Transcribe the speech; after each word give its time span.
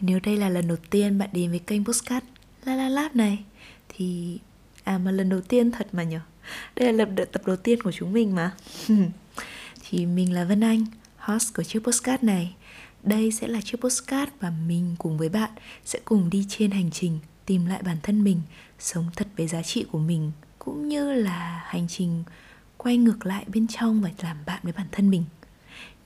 Nếu 0.00 0.20
đây 0.22 0.36
là 0.36 0.48
lần 0.48 0.68
đầu 0.68 0.76
tiên 0.90 1.18
bạn 1.18 1.28
đến 1.32 1.50
với 1.50 1.58
kênh 1.58 1.84
Postcard 1.84 2.26
La 2.64 2.76
La 2.76 2.88
Lab 2.88 3.16
này 3.16 3.38
Thì... 3.88 4.38
À 4.84 4.98
mà 4.98 5.10
lần 5.10 5.28
đầu 5.28 5.40
tiên 5.40 5.70
thật 5.70 5.86
mà 5.92 6.02
nhở? 6.02 6.20
Đây 6.76 6.92
là 6.92 7.04
tập, 7.16 7.24
tập 7.32 7.42
đầu 7.46 7.56
tiên 7.56 7.82
của 7.82 7.92
chúng 7.92 8.12
mình 8.12 8.34
mà. 8.34 8.52
Thì 9.88 10.06
mình 10.06 10.32
là 10.32 10.44
Vân 10.44 10.60
Anh 10.60 10.86
Host 11.16 11.54
của 11.54 11.62
chiếc 11.62 11.80
postcard 11.80 12.24
này. 12.24 12.54
Đây 13.02 13.32
sẽ 13.32 13.48
là 13.48 13.60
chiếc 13.60 13.80
postcard 13.80 14.32
và 14.40 14.52
mình 14.66 14.94
cùng 14.98 15.18
với 15.18 15.28
bạn 15.28 15.50
Sẽ 15.84 15.98
cùng 16.04 16.30
đi 16.30 16.46
trên 16.48 16.70
hành 16.70 16.90
trình 16.90 17.18
Tìm 17.46 17.66
lại 17.66 17.82
bản 17.82 17.96
thân 18.02 18.24
mình 18.24 18.40
Sống 18.78 19.06
thật 19.16 19.26
với 19.36 19.48
giá 19.48 19.62
trị 19.62 19.84
của 19.92 19.98
mình 19.98 20.32
Cũng 20.58 20.88
như 20.88 21.12
là 21.12 21.64
hành 21.66 21.86
trình 21.88 22.24
Quay 22.86 22.96
ngược 22.96 23.26
lại 23.26 23.44
bên 23.54 23.66
trong 23.66 24.00
và 24.00 24.10
làm 24.22 24.36
bạn 24.46 24.60
với 24.62 24.72
bản 24.72 24.86
thân 24.92 25.10
mình. 25.10 25.24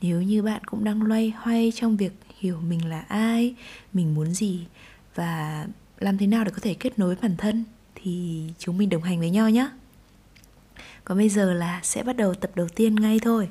Nếu 0.01 0.23
như 0.23 0.43
bạn 0.43 0.65
cũng 0.65 0.84
đang 0.84 1.02
loay 1.02 1.33
hoay 1.37 1.73
trong 1.75 1.97
việc 1.97 2.12
hiểu 2.41 2.61
mình 2.61 2.89
là 2.89 3.01
ai 3.09 3.55
mình 3.93 4.15
muốn 4.15 4.35
gì 4.35 4.67
và 5.15 5.67
làm 5.98 6.19
thế 6.19 6.27
nào 6.27 6.45
để 6.45 6.51
có 6.51 6.59
thể 6.62 6.75
kết 6.75 6.98
nối 6.98 7.09
với 7.09 7.23
bản 7.23 7.37
thân 7.37 7.65
thì 7.95 8.43
chúng 8.59 8.79
mình 8.79 8.89
đồng 8.89 9.03
hành 9.03 9.19
với 9.19 9.31
nhau 9.31 9.51
nhé 9.51 9.71
còn 11.05 11.19
bây 11.19 11.29
giờ 11.29 11.53
là 11.53 11.81
sẽ 11.83 12.03
bắt 12.03 12.17
đầu 12.17 12.34
tập 12.34 12.51
đầu 12.55 12.69
tiên 12.69 12.95
ngay 12.95 13.19
thôi. 13.23 13.48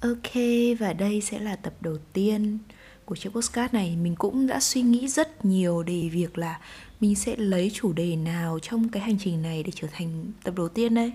Ok, 0.00 0.34
và 0.78 0.92
đây 0.92 1.20
sẽ 1.20 1.38
là 1.38 1.56
tập 1.56 1.74
đầu 1.80 1.98
tiên 2.12 2.58
của 3.04 3.16
chiếc 3.16 3.30
postcard 3.30 3.74
này. 3.74 3.96
Mình 3.96 4.16
cũng 4.16 4.46
đã 4.46 4.60
suy 4.60 4.82
nghĩ 4.82 5.08
rất 5.08 5.44
nhiều 5.44 5.82
để 5.82 6.08
việc 6.12 6.38
là 6.38 6.60
mình 7.00 7.14
sẽ 7.14 7.36
lấy 7.36 7.70
chủ 7.74 7.92
đề 7.92 8.16
nào 8.16 8.58
trong 8.62 8.88
cái 8.88 9.02
hành 9.02 9.18
trình 9.20 9.42
này 9.42 9.62
để 9.62 9.72
trở 9.74 9.88
thành 9.92 10.24
tập 10.42 10.54
đầu 10.56 10.68
tiên 10.68 10.94
đây 10.94 11.12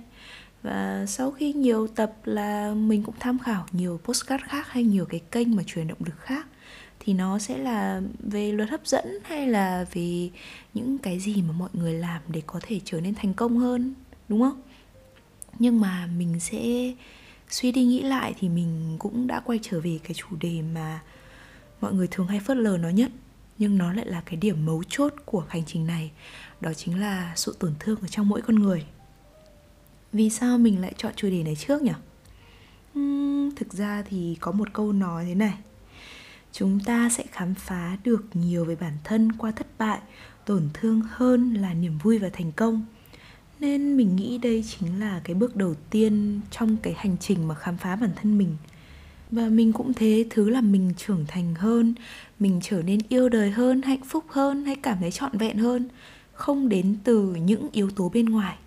và 0.61 1.05
sau 1.05 1.31
khi 1.31 1.53
nhiều 1.53 1.87
tập 1.87 2.13
là 2.23 2.73
mình 2.73 3.03
cũng 3.03 3.15
tham 3.19 3.39
khảo 3.39 3.65
nhiều 3.71 3.99
postcard 4.03 4.43
khác 4.43 4.67
hay 4.67 4.83
nhiều 4.83 5.05
cái 5.05 5.19
kênh 5.19 5.55
mà 5.55 5.63
truyền 5.63 5.87
động 5.87 5.97
lực 6.05 6.19
khác, 6.19 6.47
thì 6.99 7.13
nó 7.13 7.39
sẽ 7.39 7.57
là 7.57 8.01
về 8.19 8.51
luật 8.51 8.69
hấp 8.69 8.87
dẫn 8.87 9.05
hay 9.23 9.47
là 9.47 9.85
về 9.93 10.29
những 10.73 10.97
cái 10.97 11.19
gì 11.19 11.41
mà 11.41 11.53
mọi 11.53 11.69
người 11.73 11.93
làm 11.93 12.21
để 12.27 12.41
có 12.47 12.59
thể 12.63 12.79
trở 12.85 13.01
nên 13.01 13.15
thành 13.15 13.33
công 13.33 13.57
hơn, 13.57 13.93
đúng 14.29 14.41
không? 14.41 14.61
Nhưng 15.59 15.81
mà 15.81 16.09
mình 16.17 16.39
sẽ 16.39 16.93
suy 17.49 17.71
đi 17.71 17.83
nghĩ 17.83 18.01
lại 18.01 18.33
thì 18.39 18.49
mình 18.49 18.95
cũng 18.99 19.27
đã 19.27 19.39
quay 19.39 19.59
trở 19.61 19.79
về 19.79 19.99
cái 20.03 20.13
chủ 20.13 20.27
đề 20.39 20.61
mà 20.61 20.99
mọi 21.81 21.93
người 21.93 22.07
thường 22.11 22.27
hay 22.27 22.39
phớt 22.39 22.57
lờ 22.57 22.77
nó 22.77 22.89
nhất, 22.89 23.11
nhưng 23.57 23.77
nó 23.77 23.93
lại 23.93 24.05
là 24.05 24.21
cái 24.25 24.35
điểm 24.35 24.65
mấu 24.65 24.83
chốt 24.89 25.13
của 25.25 25.45
hành 25.47 25.63
trình 25.65 25.87
này, 25.87 26.11
đó 26.61 26.73
chính 26.73 26.99
là 26.99 27.33
sự 27.35 27.55
tổn 27.59 27.73
thương 27.79 28.01
ở 28.01 28.07
trong 28.07 28.29
mỗi 28.29 28.41
con 28.41 28.55
người 28.55 28.85
vì 30.13 30.29
sao 30.29 30.57
mình 30.57 30.81
lại 30.81 30.93
chọn 30.97 31.13
chủ 31.15 31.29
đề 31.29 31.43
này 31.43 31.55
trước 31.55 31.81
nhỉ? 31.81 31.91
Uhm, 32.99 33.55
thực 33.55 33.73
ra 33.73 34.03
thì 34.09 34.37
có 34.39 34.51
một 34.51 34.73
câu 34.73 34.91
nói 34.91 35.25
thế 35.25 35.35
này. 35.35 35.53
Chúng 36.51 36.79
ta 36.79 37.09
sẽ 37.09 37.23
khám 37.31 37.53
phá 37.55 37.97
được 38.03 38.25
nhiều 38.33 38.65
về 38.65 38.75
bản 38.75 38.93
thân 39.03 39.31
qua 39.31 39.51
thất 39.51 39.67
bại 39.77 39.99
tổn 40.45 40.69
thương 40.73 41.01
hơn 41.09 41.53
là 41.53 41.73
niềm 41.73 41.97
vui 41.97 42.17
và 42.17 42.29
thành 42.33 42.51
công. 42.51 42.85
Nên 43.59 43.97
mình 43.97 44.15
nghĩ 44.15 44.37
đây 44.37 44.63
chính 44.67 44.99
là 44.99 45.21
cái 45.23 45.35
bước 45.35 45.55
đầu 45.55 45.75
tiên 45.89 46.41
trong 46.51 46.77
cái 46.77 46.93
hành 46.97 47.17
trình 47.19 47.47
mà 47.47 47.55
khám 47.55 47.77
phá 47.77 47.95
bản 47.95 48.11
thân 48.15 48.37
mình. 48.37 48.55
Và 49.31 49.49
mình 49.49 49.73
cũng 49.73 49.93
thế 49.93 50.25
thứ 50.29 50.49
là 50.49 50.61
mình 50.61 50.93
trưởng 50.97 51.25
thành 51.27 51.55
hơn 51.55 51.95
mình 52.39 52.59
trở 52.63 52.81
nên 52.83 52.99
yêu 53.09 53.29
đời 53.29 53.51
hơn 53.51 53.81
hạnh 53.81 54.03
phúc 54.05 54.25
hơn 54.27 54.65
hay 54.65 54.75
cảm 54.75 54.97
thấy 54.99 55.11
trọn 55.11 55.37
vẹn 55.37 55.57
hơn 55.57 55.89
không 56.33 56.69
đến 56.69 56.97
từ 57.03 57.35
những 57.35 57.67
yếu 57.71 57.89
tố 57.89 58.09
bên 58.09 58.25
ngoài 58.25 58.57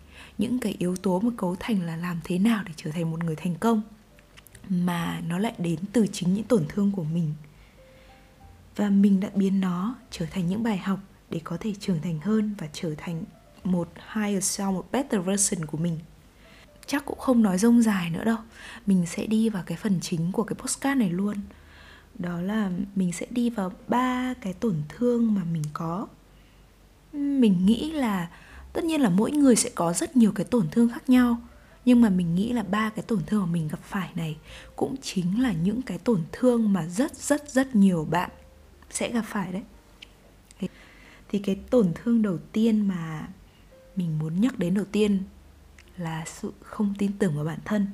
những 0.42 0.58
cái 0.58 0.74
yếu 0.78 0.96
tố 0.96 1.20
mà 1.20 1.30
cấu 1.36 1.56
thành 1.60 1.82
là 1.82 1.96
làm 1.96 2.20
thế 2.24 2.38
nào 2.38 2.62
để 2.66 2.72
trở 2.76 2.90
thành 2.90 3.10
một 3.10 3.24
người 3.24 3.36
thành 3.36 3.54
công 3.54 3.82
mà 4.68 5.20
nó 5.28 5.38
lại 5.38 5.52
đến 5.58 5.78
từ 5.92 6.06
chính 6.12 6.34
những 6.34 6.44
tổn 6.44 6.64
thương 6.68 6.92
của 6.92 7.04
mình. 7.04 7.34
Và 8.76 8.88
mình 8.88 9.20
đã 9.20 9.28
biến 9.34 9.60
nó 9.60 9.94
trở 10.10 10.26
thành 10.26 10.48
những 10.48 10.62
bài 10.62 10.78
học 10.78 11.00
để 11.30 11.40
có 11.44 11.56
thể 11.60 11.74
trưởng 11.80 12.00
thành 12.02 12.20
hơn 12.20 12.54
và 12.58 12.68
trở 12.72 12.94
thành 12.98 13.24
một 13.64 13.88
higher 14.14 14.60
self, 14.60 14.72
một 14.72 14.88
better 14.92 15.24
version 15.24 15.66
của 15.66 15.78
mình. 15.78 15.98
Chắc 16.86 17.04
cũng 17.04 17.18
không 17.18 17.42
nói 17.42 17.58
rông 17.58 17.82
dài 17.82 18.10
nữa 18.10 18.24
đâu. 18.24 18.38
Mình 18.86 19.06
sẽ 19.06 19.26
đi 19.26 19.48
vào 19.48 19.62
cái 19.66 19.78
phần 19.78 19.98
chính 20.00 20.32
của 20.32 20.42
cái 20.42 20.54
postcard 20.54 20.98
này 20.98 21.10
luôn. 21.10 21.36
Đó 22.18 22.40
là 22.40 22.70
mình 22.94 23.12
sẽ 23.12 23.26
đi 23.30 23.50
vào 23.50 23.72
ba 23.88 24.34
cái 24.40 24.52
tổn 24.52 24.76
thương 24.88 25.34
mà 25.34 25.44
mình 25.52 25.64
có. 25.72 26.06
Mình 27.12 27.66
nghĩ 27.66 27.92
là 27.92 28.28
tất 28.72 28.84
nhiên 28.84 29.00
là 29.00 29.08
mỗi 29.08 29.32
người 29.32 29.56
sẽ 29.56 29.70
có 29.74 29.92
rất 29.92 30.16
nhiều 30.16 30.32
cái 30.32 30.44
tổn 30.44 30.68
thương 30.70 30.88
khác 30.88 31.10
nhau. 31.10 31.40
Nhưng 31.84 32.00
mà 32.00 32.08
mình 32.08 32.34
nghĩ 32.34 32.52
là 32.52 32.62
ba 32.62 32.90
cái 32.90 33.02
tổn 33.02 33.22
thương 33.26 33.40
mà 33.40 33.46
mình 33.46 33.68
gặp 33.68 33.80
phải 33.82 34.10
này 34.14 34.36
cũng 34.76 34.96
chính 35.02 35.42
là 35.42 35.52
những 35.52 35.82
cái 35.82 35.98
tổn 35.98 36.22
thương 36.32 36.72
mà 36.72 36.86
rất 36.86 37.16
rất 37.16 37.50
rất 37.50 37.76
nhiều 37.76 38.06
bạn 38.10 38.30
sẽ 38.90 39.12
gặp 39.12 39.24
phải 39.26 39.52
đấy. 39.52 39.62
Thì 41.28 41.38
cái 41.38 41.54
tổn 41.70 41.92
thương 41.94 42.22
đầu 42.22 42.38
tiên 42.52 42.88
mà 42.88 43.28
mình 43.96 44.18
muốn 44.18 44.40
nhắc 44.40 44.58
đến 44.58 44.74
đầu 44.74 44.84
tiên 44.92 45.22
là 45.96 46.24
sự 46.26 46.52
không 46.60 46.94
tin 46.98 47.12
tưởng 47.18 47.36
vào 47.36 47.44
bản 47.44 47.58
thân. 47.64 47.86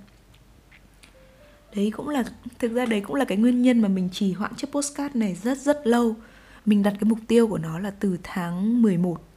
Đấy 1.75 1.91
cũng 1.91 2.09
là, 2.09 2.25
thực 2.59 2.73
ra 2.73 2.87
đấy 2.87 3.01
cũng 3.01 3.17
là 3.17 3.25
cái 3.25 3.39
nguyên 3.39 3.63
nhân 3.63 3.81
mà 3.81 3.89
mình 3.89 4.09
trì 4.13 4.33
hoãn 4.33 4.55
chiếc 4.55 4.73
postcard 4.73 5.17
này 5.17 5.35
rất 5.35 5.59
rất 5.59 5.87
lâu. 5.87 6.17
Mình 6.65 6.83
đặt 6.83 6.95
cái 7.01 7.09
mục 7.09 7.19
tiêu 7.29 7.49
của 7.49 7.59
nó 7.59 7.79
là 7.79 7.91
từ 7.91 8.19
tháng 8.23 8.83
11 8.83 9.28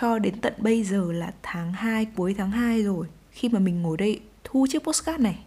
cho 0.00 0.18
đến 0.18 0.40
tận 0.40 0.52
bây 0.58 0.84
giờ 0.84 1.12
là 1.12 1.32
tháng 1.42 1.72
2 1.72 2.04
cuối 2.04 2.34
tháng 2.38 2.50
2 2.50 2.82
rồi. 2.82 3.06
Khi 3.30 3.48
mà 3.48 3.58
mình 3.58 3.82
ngồi 3.82 3.96
đây 3.96 4.20
thu 4.44 4.66
chiếc 4.70 4.84
postcard 4.84 5.20
này 5.20 5.38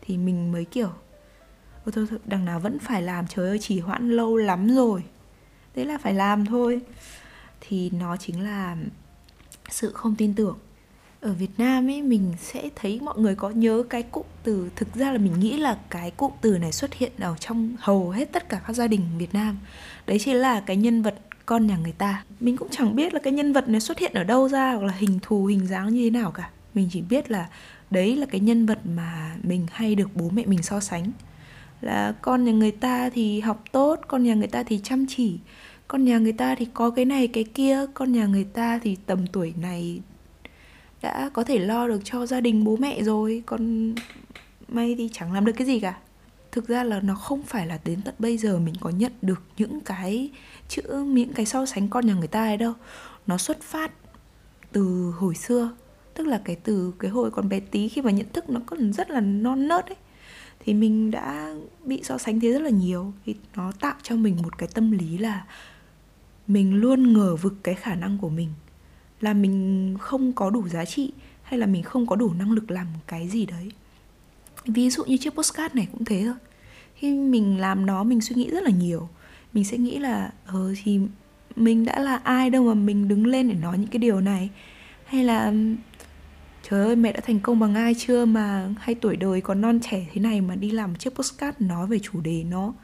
thì 0.00 0.16
mình 0.16 0.52
mới 0.52 0.64
kiểu 0.64 0.90
Ôi 1.84 1.92
thôi, 1.92 2.06
thôi 2.10 2.18
đằng 2.24 2.44
nào 2.44 2.60
vẫn 2.60 2.78
phải 2.78 3.02
làm 3.02 3.26
trời 3.26 3.48
ơi 3.48 3.58
chỉ 3.58 3.80
hoãn 3.80 4.10
lâu 4.10 4.36
lắm 4.36 4.68
rồi. 4.68 5.02
Thế 5.74 5.84
là 5.84 5.98
phải 5.98 6.14
làm 6.14 6.46
thôi. 6.46 6.80
Thì 7.60 7.90
nó 7.90 8.16
chính 8.16 8.44
là 8.44 8.76
sự 9.70 9.92
không 9.92 10.14
tin 10.16 10.34
tưởng. 10.34 10.58
Ở 11.20 11.32
Việt 11.32 11.50
Nam 11.58 11.88
ấy 11.90 12.02
mình 12.02 12.34
sẽ 12.40 12.68
thấy 12.76 13.00
mọi 13.00 13.18
người 13.18 13.34
có 13.34 13.50
nhớ 13.50 13.82
cái 13.90 14.02
cụm 14.02 14.26
từ 14.42 14.70
thực 14.76 14.94
ra 14.94 15.12
là 15.12 15.18
mình 15.18 15.40
nghĩ 15.40 15.56
là 15.56 15.78
cái 15.90 16.10
cụm 16.10 16.32
từ 16.40 16.58
này 16.58 16.72
xuất 16.72 16.94
hiện 16.94 17.12
ở 17.18 17.36
trong 17.40 17.76
hầu 17.78 18.10
hết 18.10 18.32
tất 18.32 18.48
cả 18.48 18.60
các 18.66 18.72
gia 18.72 18.86
đình 18.86 19.02
Việt 19.18 19.34
Nam. 19.34 19.58
Đấy 20.06 20.18
chính 20.18 20.36
là 20.36 20.60
cái 20.60 20.76
nhân 20.76 21.02
vật 21.02 21.14
con 21.50 21.66
nhà 21.66 21.76
người 21.76 21.92
ta. 21.92 22.24
Mình 22.40 22.56
cũng 22.56 22.68
chẳng 22.70 22.96
biết 22.96 23.14
là 23.14 23.20
cái 23.20 23.32
nhân 23.32 23.52
vật 23.52 23.68
này 23.68 23.80
xuất 23.80 23.98
hiện 23.98 24.12
ở 24.14 24.24
đâu 24.24 24.48
ra 24.48 24.72
hoặc 24.72 24.82
là 24.86 24.92
hình 24.92 25.18
thù, 25.22 25.46
hình 25.46 25.66
dáng 25.66 25.94
như 25.94 26.04
thế 26.04 26.10
nào 26.10 26.30
cả. 26.30 26.50
Mình 26.74 26.88
chỉ 26.92 27.02
biết 27.02 27.30
là 27.30 27.48
đấy 27.90 28.16
là 28.16 28.26
cái 28.26 28.40
nhân 28.40 28.66
vật 28.66 28.78
mà 28.84 29.36
mình 29.42 29.66
hay 29.70 29.94
được 29.94 30.08
bố 30.14 30.30
mẹ 30.30 30.46
mình 30.46 30.62
so 30.62 30.80
sánh. 30.80 31.10
Là 31.80 32.14
con 32.22 32.44
nhà 32.44 32.52
người 32.52 32.70
ta 32.70 33.10
thì 33.10 33.40
học 33.40 33.64
tốt, 33.72 34.00
con 34.08 34.22
nhà 34.22 34.34
người 34.34 34.46
ta 34.48 34.62
thì 34.62 34.80
chăm 34.84 35.06
chỉ. 35.08 35.38
Con 35.88 36.04
nhà 36.04 36.18
người 36.18 36.32
ta 36.32 36.54
thì 36.54 36.66
có 36.74 36.90
cái 36.90 37.04
này, 37.04 37.28
cái 37.28 37.44
kia. 37.44 37.86
Con 37.94 38.12
nhà 38.12 38.26
người 38.26 38.44
ta 38.44 38.78
thì 38.82 38.96
tầm 39.06 39.26
tuổi 39.26 39.54
này 39.60 40.00
đã 41.02 41.30
có 41.32 41.44
thể 41.44 41.58
lo 41.58 41.88
được 41.88 42.00
cho 42.04 42.26
gia 42.26 42.40
đình 42.40 42.64
bố 42.64 42.76
mẹ 42.76 43.02
rồi. 43.02 43.42
Còn 43.46 43.94
may 44.68 44.94
thì 44.98 45.08
chẳng 45.12 45.32
làm 45.32 45.44
được 45.44 45.52
cái 45.56 45.66
gì 45.66 45.80
cả 45.80 45.94
thực 46.52 46.68
ra 46.68 46.84
là 46.84 47.00
nó 47.00 47.14
không 47.14 47.42
phải 47.42 47.66
là 47.66 47.78
đến 47.84 48.00
tận 48.04 48.14
bây 48.18 48.38
giờ 48.38 48.58
mình 48.58 48.74
có 48.80 48.90
nhận 48.90 49.12
được 49.22 49.42
những 49.56 49.80
cái 49.80 50.30
chữ, 50.68 50.82
những 51.06 51.32
cái 51.32 51.46
so 51.46 51.66
sánh 51.66 51.88
con 51.88 52.06
nhà 52.06 52.14
người 52.14 52.28
ta 52.28 52.44
ấy 52.44 52.56
đâu. 52.56 52.72
Nó 53.26 53.38
xuất 53.38 53.62
phát 53.62 53.92
từ 54.72 55.12
hồi 55.16 55.34
xưa, 55.34 55.70
tức 56.14 56.26
là 56.26 56.40
cái 56.44 56.56
từ 56.56 56.92
cái 56.98 57.10
hồi 57.10 57.30
còn 57.30 57.48
bé 57.48 57.60
tí 57.60 57.88
khi 57.88 58.02
mà 58.02 58.10
nhận 58.10 58.26
thức 58.32 58.50
nó 58.50 58.60
còn 58.66 58.92
rất 58.92 59.10
là 59.10 59.20
non 59.20 59.68
nớt 59.68 59.86
ấy, 59.86 59.96
thì 60.64 60.74
mình 60.74 61.10
đã 61.10 61.54
bị 61.84 62.00
so 62.02 62.18
sánh 62.18 62.40
thế 62.40 62.52
rất 62.52 62.62
là 62.62 62.70
nhiều. 62.70 63.12
Thì 63.26 63.34
nó 63.56 63.72
tạo 63.80 63.94
cho 64.02 64.16
mình 64.16 64.36
một 64.42 64.58
cái 64.58 64.68
tâm 64.74 64.90
lý 64.90 65.18
là 65.18 65.44
mình 66.46 66.74
luôn 66.74 67.12
ngờ 67.12 67.36
vực 67.36 67.54
cái 67.62 67.74
khả 67.74 67.94
năng 67.94 68.18
của 68.18 68.28
mình, 68.28 68.48
là 69.20 69.32
mình 69.34 69.96
không 70.00 70.32
có 70.32 70.50
đủ 70.50 70.68
giá 70.68 70.84
trị 70.84 71.12
hay 71.42 71.60
là 71.60 71.66
mình 71.66 71.82
không 71.82 72.06
có 72.06 72.16
đủ 72.16 72.32
năng 72.32 72.50
lực 72.50 72.70
làm 72.70 72.86
cái 73.06 73.28
gì 73.28 73.46
đấy 73.46 73.70
ví 74.64 74.90
dụ 74.90 75.04
như 75.04 75.16
chiếc 75.16 75.34
postcard 75.34 75.74
này 75.74 75.88
cũng 75.92 76.04
thế 76.04 76.22
thôi. 76.24 76.34
Khi 76.94 77.12
mình 77.14 77.60
làm 77.60 77.86
nó, 77.86 78.04
mình 78.04 78.20
suy 78.20 78.36
nghĩ 78.36 78.50
rất 78.50 78.62
là 78.62 78.70
nhiều. 78.70 79.08
Mình 79.52 79.64
sẽ 79.64 79.78
nghĩ 79.78 79.98
là 79.98 80.32
ờ 80.46 80.74
thì 80.84 81.00
mình 81.56 81.84
đã 81.84 81.98
là 81.98 82.16
ai 82.16 82.50
đâu 82.50 82.64
mà 82.64 82.74
mình 82.74 83.08
đứng 83.08 83.26
lên 83.26 83.48
để 83.48 83.54
nói 83.54 83.78
những 83.78 83.90
cái 83.90 83.98
điều 83.98 84.20
này? 84.20 84.50
Hay 85.04 85.24
là, 85.24 85.52
trời 86.70 86.84
ơi, 86.84 86.96
mẹ 86.96 87.12
đã 87.12 87.20
thành 87.20 87.40
công 87.40 87.58
bằng 87.58 87.74
ai 87.74 87.94
chưa 87.94 88.24
mà 88.24 88.68
hay 88.78 88.94
tuổi 88.94 89.16
đời 89.16 89.40
còn 89.40 89.60
non 89.60 89.80
trẻ 89.80 90.06
thế 90.12 90.20
này 90.20 90.40
mà 90.40 90.54
đi 90.54 90.70
làm 90.70 90.96
chiếc 90.96 91.14
postcard 91.14 91.56
nói 91.60 91.86
về 91.86 91.98
chủ 91.98 92.20
đề 92.20 92.44
nó? 92.44 92.74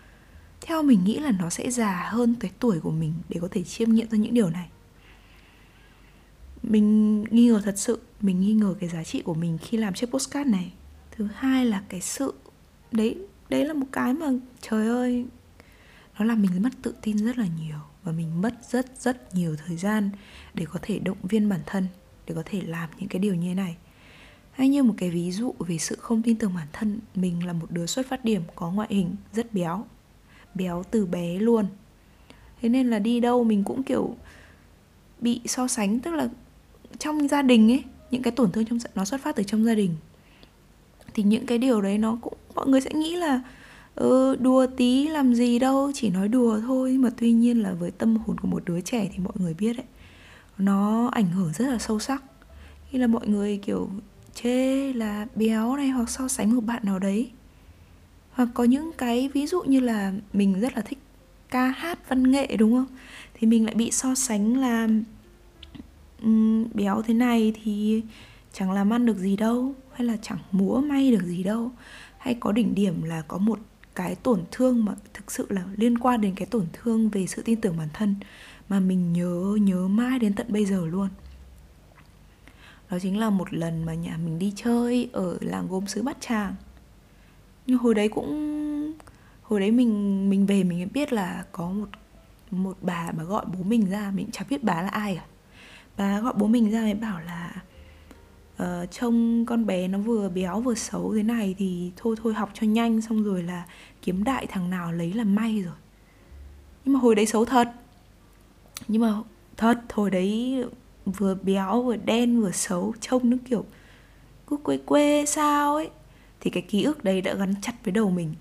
Theo 0.60 0.82
mình 0.82 1.04
nghĩ 1.04 1.18
là 1.18 1.30
nó 1.30 1.50
sẽ 1.50 1.70
già 1.70 2.08
hơn 2.10 2.34
cái 2.40 2.50
tuổi 2.58 2.80
của 2.80 2.90
mình 2.90 3.14
để 3.28 3.40
có 3.40 3.48
thể 3.50 3.62
chiêm 3.62 3.92
nghiệm 3.92 4.08
ra 4.10 4.18
những 4.18 4.34
điều 4.34 4.50
này. 4.50 4.68
Mình 6.62 7.24
nghi 7.30 7.48
ngờ 7.48 7.60
thật 7.64 7.78
sự, 7.78 8.00
mình 8.20 8.40
nghi 8.40 8.52
ngờ 8.52 8.74
cái 8.80 8.88
giá 8.88 9.04
trị 9.04 9.22
của 9.22 9.34
mình 9.34 9.58
khi 9.62 9.78
làm 9.78 9.94
chiếc 9.94 10.10
postcard 10.10 10.50
này 10.50 10.72
thứ 11.16 11.28
hai 11.34 11.66
là 11.66 11.82
cái 11.88 12.00
sự, 12.00 12.34
đấy 12.92 13.16
đấy 13.48 13.64
là 13.64 13.74
một 13.74 13.86
cái 13.92 14.14
mà, 14.14 14.26
trời 14.60 14.88
ơi, 14.88 15.26
nó 16.18 16.24
làm 16.24 16.42
mình 16.42 16.62
mất 16.62 16.72
tự 16.82 16.94
tin 17.02 17.16
rất 17.16 17.38
là 17.38 17.46
nhiều 17.60 17.78
và 18.02 18.12
mình 18.12 18.42
mất 18.42 18.54
rất 18.70 18.86
rất 19.00 19.34
nhiều 19.34 19.56
thời 19.66 19.76
gian 19.76 20.10
để 20.54 20.66
có 20.72 20.78
thể 20.82 20.98
động 20.98 21.18
viên 21.22 21.48
bản 21.48 21.60
thân, 21.66 21.86
để 22.26 22.34
có 22.34 22.42
thể 22.44 22.62
làm 22.62 22.90
những 22.98 23.08
cái 23.08 23.20
điều 23.20 23.34
như 23.34 23.48
thế 23.48 23.54
này. 23.54 23.76
Hay 24.52 24.68
như 24.68 24.82
một 24.82 24.94
cái 24.96 25.10
ví 25.10 25.32
dụ 25.32 25.54
về 25.58 25.78
sự 25.78 25.96
không 26.00 26.22
tin 26.22 26.36
tưởng 26.36 26.54
bản 26.54 26.68
thân, 26.72 27.00
mình 27.14 27.46
là 27.46 27.52
một 27.52 27.70
đứa 27.70 27.86
xuất 27.86 28.06
phát 28.06 28.24
điểm 28.24 28.42
có 28.54 28.70
ngoại 28.70 28.88
hình 28.90 29.16
rất 29.32 29.52
béo 29.52 29.86
béo 30.56 30.82
từ 30.90 31.06
bé 31.06 31.38
luôn. 31.38 31.66
Thế 32.60 32.68
nên 32.68 32.90
là 32.90 32.98
đi 32.98 33.20
đâu 33.20 33.44
mình 33.44 33.64
cũng, 33.64 33.82
kiểu, 33.82 34.16
bị 35.20 35.40
so 35.44 35.68
sánh, 35.68 36.00
tức 36.00 36.14
là 36.14 36.28
trong 36.98 37.28
gia 37.28 37.42
đình 37.42 37.72
ấy, 37.72 37.84
những 38.10 38.22
cái 38.22 38.30
tổn 38.30 38.52
thương 38.52 38.64
trong, 38.64 38.78
nó 38.94 39.04
xuất 39.04 39.20
phát 39.20 39.36
từ 39.36 39.42
trong 39.42 39.64
gia 39.64 39.74
đình 39.74 39.96
thì 41.16 41.22
những 41.22 41.46
cái 41.46 41.58
điều 41.58 41.80
đấy 41.80 41.98
nó 41.98 42.18
cũng 42.20 42.34
mọi 42.54 42.66
người 42.66 42.80
sẽ 42.80 42.90
nghĩ 42.94 43.16
là 43.16 43.40
ừ, 43.94 44.36
đùa 44.40 44.66
tí 44.76 45.08
làm 45.08 45.34
gì 45.34 45.58
đâu 45.58 45.90
chỉ 45.94 46.10
nói 46.10 46.28
đùa 46.28 46.60
thôi. 46.60 46.92
Nhưng 46.92 47.02
mà 47.02 47.10
tuy 47.16 47.32
nhiên 47.32 47.62
là 47.62 47.72
với 47.72 47.90
tâm 47.90 48.16
hồn 48.16 48.38
của 48.40 48.48
một 48.48 48.62
đứa 48.66 48.80
trẻ 48.80 49.08
thì 49.12 49.18
mọi 49.18 49.32
người 49.38 49.54
biết 49.54 49.76
đấy 49.76 49.86
nó 50.58 51.08
ảnh 51.12 51.26
hưởng 51.26 51.52
rất 51.52 51.68
là 51.68 51.78
sâu 51.78 51.98
sắc. 51.98 52.24
Khi 52.90 52.98
là 52.98 53.06
mọi 53.06 53.28
người 53.28 53.56
kiểu 53.56 53.90
chê 54.34 54.92
là 54.92 55.26
béo 55.34 55.76
này 55.76 55.88
hoặc 55.88 56.10
so 56.10 56.28
sánh 56.28 56.54
một 56.54 56.60
bạn 56.60 56.82
nào 56.84 56.98
đấy. 56.98 57.30
Hoặc 58.30 58.48
có 58.54 58.64
những 58.64 58.90
cái 58.98 59.28
ví 59.34 59.46
dụ 59.46 59.62
như 59.62 59.80
là 59.80 60.12
mình 60.32 60.60
rất 60.60 60.76
là 60.76 60.82
thích 60.82 60.98
ca 61.50 61.66
hát 61.66 62.08
văn 62.08 62.30
nghệ 62.30 62.56
đúng 62.56 62.72
không? 62.72 62.96
Thì 63.34 63.46
mình 63.46 63.64
lại 63.64 63.74
bị 63.74 63.90
so 63.90 64.14
sánh 64.14 64.56
là 64.56 64.88
um, 66.22 66.66
béo 66.74 67.02
thế 67.02 67.14
này 67.14 67.52
thì 67.64 68.02
chẳng 68.52 68.72
làm 68.72 68.92
ăn 68.92 69.06
được 69.06 69.18
gì 69.18 69.36
đâu 69.36 69.74
hay 69.96 70.06
là 70.06 70.16
chẳng 70.22 70.38
múa 70.52 70.80
may 70.80 71.10
được 71.10 71.22
gì 71.22 71.42
đâu? 71.42 71.70
Hay 72.18 72.34
có 72.40 72.52
đỉnh 72.52 72.74
điểm 72.74 73.02
là 73.02 73.22
có 73.28 73.38
một 73.38 73.58
cái 73.94 74.14
tổn 74.14 74.42
thương 74.50 74.84
mà 74.84 74.94
thực 75.14 75.30
sự 75.30 75.46
là 75.48 75.62
liên 75.76 75.98
quan 75.98 76.20
đến 76.20 76.34
cái 76.34 76.46
tổn 76.46 76.66
thương 76.72 77.08
về 77.08 77.26
sự 77.26 77.42
tin 77.42 77.60
tưởng 77.60 77.76
bản 77.76 77.88
thân 77.92 78.14
mà 78.68 78.80
mình 78.80 79.12
nhớ 79.12 79.58
nhớ 79.60 79.88
mãi 79.88 80.18
đến 80.18 80.34
tận 80.34 80.46
bây 80.48 80.64
giờ 80.64 80.86
luôn? 80.86 81.08
Đó 82.90 82.98
chính 83.02 83.18
là 83.18 83.30
một 83.30 83.54
lần 83.54 83.84
mà 83.84 83.94
nhà 83.94 84.16
mình 84.24 84.38
đi 84.38 84.52
chơi 84.56 85.08
ở 85.12 85.38
làng 85.40 85.66
gốm 85.68 85.86
xứ 85.86 86.02
bát 86.02 86.16
tràng. 86.20 86.54
Nhưng 87.66 87.78
hồi 87.78 87.94
đấy 87.94 88.08
cũng, 88.08 88.92
hồi 89.42 89.60
đấy 89.60 89.70
mình 89.70 90.30
mình 90.30 90.46
về 90.46 90.64
mình 90.64 90.88
biết 90.92 91.12
là 91.12 91.44
có 91.52 91.70
một 91.70 91.88
một 92.50 92.76
bà 92.80 93.12
mà 93.16 93.24
gọi 93.24 93.44
bố 93.46 93.62
mình 93.62 93.90
ra, 93.90 94.10
mình 94.14 94.28
chẳng 94.32 94.46
biết 94.50 94.64
bà 94.64 94.82
là 94.82 94.88
ai 94.88 95.16
à 95.16 95.24
bà 95.96 96.20
gọi 96.20 96.34
bố 96.36 96.46
mình 96.46 96.70
ra 96.70 96.80
mới 96.80 96.94
bảo 96.94 97.20
là 97.20 97.62
uh, 98.62 98.90
trông 98.90 99.44
con 99.46 99.66
bé 99.66 99.88
nó 99.88 99.98
vừa 99.98 100.28
béo 100.28 100.60
vừa 100.60 100.74
xấu 100.74 101.14
thế 101.14 101.22
này 101.22 101.54
thì 101.58 101.92
thôi 101.96 102.16
thôi 102.22 102.34
học 102.34 102.50
cho 102.54 102.66
nhanh 102.66 103.00
xong 103.00 103.22
rồi 103.22 103.42
là 103.42 103.66
kiếm 104.02 104.24
đại 104.24 104.46
thằng 104.46 104.70
nào 104.70 104.92
lấy 104.92 105.12
là 105.12 105.24
may 105.24 105.62
rồi. 105.62 105.74
Nhưng 106.84 106.94
mà 106.94 107.00
hồi 107.00 107.14
đấy 107.14 107.26
xấu 107.26 107.44
thật. 107.44 107.68
Nhưng 108.88 109.02
mà 109.02 109.14
thật 109.56 109.78
hồi 109.92 110.10
đấy 110.10 110.64
vừa 111.04 111.34
béo 111.34 111.82
vừa 111.82 111.96
đen 111.96 112.40
vừa 112.40 112.50
xấu 112.50 112.94
trông 113.00 113.30
nó 113.30 113.36
kiểu 113.48 113.64
cứ 114.46 114.56
quê 114.56 114.78
quê 114.78 115.24
sao 115.26 115.74
ấy. 115.74 115.90
Thì 116.40 116.50
cái 116.50 116.62
ký 116.62 116.82
ức 116.82 117.04
đấy 117.04 117.20
đã 117.20 117.34
gắn 117.34 117.54
chặt 117.62 117.72
với 117.84 117.92
đầu 117.92 118.10
mình. 118.10 118.34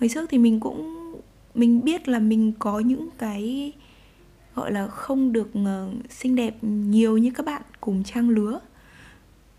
Ngày 0.00 0.08
trước 0.08 0.30
thì 0.30 0.38
mình 0.38 0.60
cũng 0.60 0.96
mình 1.54 1.84
biết 1.84 2.08
là 2.08 2.18
mình 2.18 2.52
có 2.58 2.78
những 2.78 3.08
cái 3.18 3.72
gọi 4.54 4.72
là 4.72 4.88
không 4.88 5.32
được 5.32 5.50
ờ, 5.64 5.90
xinh 6.08 6.36
đẹp 6.36 6.56
nhiều 6.62 7.18
như 7.18 7.30
các 7.34 7.46
bạn 7.46 7.62
cùng 7.80 8.04
trang 8.04 8.28
lứa 8.28 8.60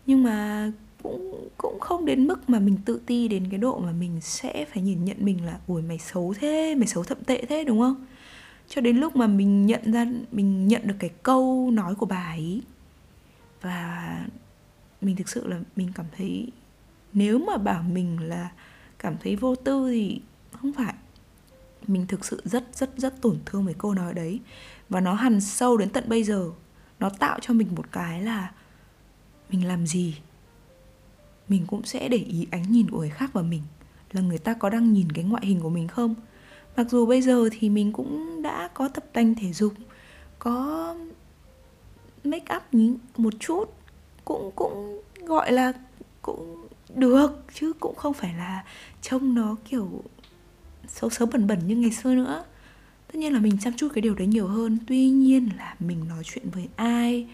nhưng 0.06 0.22
mà 0.22 0.70
cũng 1.02 1.48
cũng 1.58 1.80
không 1.80 2.06
đến 2.06 2.26
mức 2.26 2.50
mà 2.50 2.58
mình 2.58 2.76
tự 2.84 3.00
ti 3.06 3.28
đến 3.28 3.46
cái 3.50 3.58
độ 3.58 3.78
mà 3.78 3.92
mình 3.92 4.20
sẽ 4.20 4.64
phải 4.72 4.82
nhìn 4.82 5.04
nhận 5.04 5.16
mình 5.20 5.46
là 5.46 5.58
ủi 5.66 5.82
mày 5.82 5.98
xấu 5.98 6.34
thế, 6.40 6.74
mày 6.74 6.86
xấu 6.86 7.04
thậm 7.04 7.24
tệ 7.24 7.44
thế 7.48 7.64
đúng 7.64 7.80
không? 7.80 8.06
Cho 8.68 8.80
đến 8.80 8.96
lúc 8.96 9.16
mà 9.16 9.26
mình 9.26 9.66
nhận 9.66 9.92
ra, 9.92 10.06
mình 10.32 10.68
nhận 10.68 10.82
được 10.84 10.94
cái 10.98 11.10
câu 11.22 11.70
nói 11.70 11.94
của 11.94 12.06
bà 12.06 12.32
ấy 12.32 12.62
và 13.60 14.18
mình 15.00 15.16
thực 15.16 15.28
sự 15.28 15.46
là 15.46 15.60
mình 15.76 15.92
cảm 15.94 16.06
thấy, 16.16 16.48
nếu 17.12 17.38
mà 17.38 17.56
bảo 17.56 17.82
mình 17.82 18.22
là 18.22 18.50
cảm 18.98 19.16
thấy 19.22 19.36
vô 19.36 19.54
tư 19.54 19.90
thì 19.90 20.20
không 20.52 20.72
phải. 20.72 20.94
Mình 21.86 22.06
thực 22.06 22.24
sự 22.24 22.42
rất 22.44 22.64
rất 22.76 22.90
rất 22.96 23.22
tổn 23.22 23.38
thương 23.46 23.64
với 23.64 23.74
câu 23.78 23.94
nói 23.94 24.14
đấy 24.14 24.40
và 24.88 25.00
nó 25.00 25.14
hằn 25.14 25.40
sâu 25.40 25.76
đến 25.76 25.90
tận 25.90 26.04
bây 26.08 26.24
giờ. 26.24 26.50
Nó 27.00 27.10
tạo 27.10 27.38
cho 27.40 27.54
mình 27.54 27.68
một 27.74 27.92
cái 27.92 28.22
là 28.22 28.52
mình 29.52 29.68
làm 29.68 29.86
gì? 29.86 30.14
Mình 31.48 31.64
cũng 31.66 31.84
sẽ 31.84 32.08
để 32.08 32.16
ý 32.16 32.46
ánh 32.50 32.72
nhìn 32.72 32.90
của 32.90 32.98
người 32.98 33.10
khác 33.10 33.32
vào 33.32 33.44
mình. 33.44 33.62
Là 34.12 34.20
người 34.20 34.38
ta 34.38 34.54
có 34.54 34.70
đang 34.70 34.92
nhìn 34.92 35.12
cái 35.12 35.24
ngoại 35.24 35.46
hình 35.46 35.60
của 35.60 35.70
mình 35.70 35.88
không? 35.88 36.14
Mặc 36.76 36.86
dù 36.90 37.06
bây 37.06 37.22
giờ 37.22 37.48
thì 37.52 37.70
mình 37.70 37.92
cũng 37.92 38.42
đã 38.42 38.68
có 38.74 38.88
tập 38.88 39.04
tành 39.12 39.34
thể 39.34 39.52
dục, 39.52 39.74
có 40.38 40.96
make 42.24 42.56
up 42.56 42.62
một 43.16 43.34
chút, 43.40 43.64
cũng 44.24 44.50
cũng 44.54 45.02
gọi 45.26 45.52
là 45.52 45.72
cũng 46.22 46.66
được, 46.94 47.44
chứ 47.54 47.72
cũng 47.80 47.94
không 47.94 48.14
phải 48.14 48.34
là 48.34 48.64
trông 49.02 49.34
nó 49.34 49.56
kiểu 49.64 50.02
xấu 50.88 51.10
xấu 51.10 51.28
bẩn 51.32 51.46
bẩn 51.46 51.66
như 51.66 51.76
ngày 51.76 51.92
xưa 51.92 52.14
nữa. 52.14 52.44
Tất 53.06 53.18
nhiên 53.18 53.32
là 53.32 53.40
mình 53.40 53.58
chăm 53.58 53.72
chút 53.76 53.88
cái 53.94 54.02
điều 54.02 54.14
đấy 54.14 54.26
nhiều 54.26 54.46
hơn. 54.46 54.78
Tuy 54.86 55.10
nhiên 55.10 55.48
là 55.56 55.74
mình 55.80 56.08
nói 56.08 56.22
chuyện 56.24 56.50
với 56.50 56.68
ai, 56.76 57.26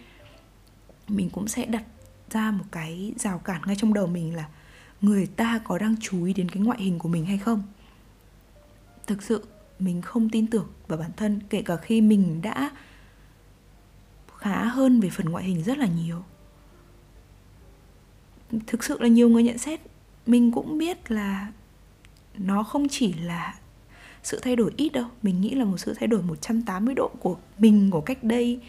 mình 1.09 1.31
cũng 1.31 1.49
sẽ 1.49 1.67
đặt 1.67 1.85
ra 2.31 2.51
một 2.51 2.65
cái 2.71 3.13
rào 3.17 3.39
cản 3.39 3.63
ngay 3.67 3.77
trong 3.77 3.95
đầu 3.95 4.07
mình 4.07 4.37
là 4.37 4.49
người 5.01 5.27
ta 5.27 5.61
có 5.65 5.79
đang 5.79 5.95
chú 6.01 6.25
ý 6.25 6.33
đến 6.33 6.49
cái 6.49 6.63
ngoại 6.63 6.83
hình 6.83 6.99
của 6.99 7.09
mình 7.09 7.27
hay 7.27 7.39
không? 7.39 7.63
Thực 9.07 9.23
sự, 9.23 9.45
mình 9.79 10.03
không 10.03 10.29
tin 10.29 10.47
tưởng 10.47 10.67
vào 10.89 10.99
bản 10.99 11.11
thân, 11.17 11.41
kể 11.51 11.63
cả 11.63 11.77
khi 11.77 12.01
mình 12.01 12.43
đã 12.43 12.71
khá 14.39 14.65
hơn 14.65 15.01
về 15.01 15.11
phần 15.11 15.29
ngoại 15.29 15.45
hình 15.45 15.63
rất 15.63 15.79
là 15.79 15.87
nhiều. 15.87 16.23
Thực 18.67 18.85
sự 18.85 18.99
là 19.01 19.09
nhiều 19.09 19.29
người 19.29 19.43
nhận 19.43 19.59
xét, 19.59 19.81
mình 20.27 20.53
cũng 20.53 20.79
biết 20.79 21.11
là 21.11 21.53
nó 22.39 22.63
không 22.63 22.89
chỉ 22.89 23.13
là 23.13 23.55
sự 24.23 24.39
thay 24.43 24.57
đổi 24.57 24.73
ít 24.77 24.89
đâu, 24.93 25.07
mình 25.23 25.41
nghĩ 25.41 25.55
là 25.55 25.65
một 25.65 25.79
sự 25.79 25.95
thay 25.95 26.07
đổi 26.07 26.23
180 26.23 26.95
độ 26.95 27.11
của 27.21 27.37
mình, 27.59 27.91
của 27.91 28.01
cách 28.01 28.25
đây 28.25 28.61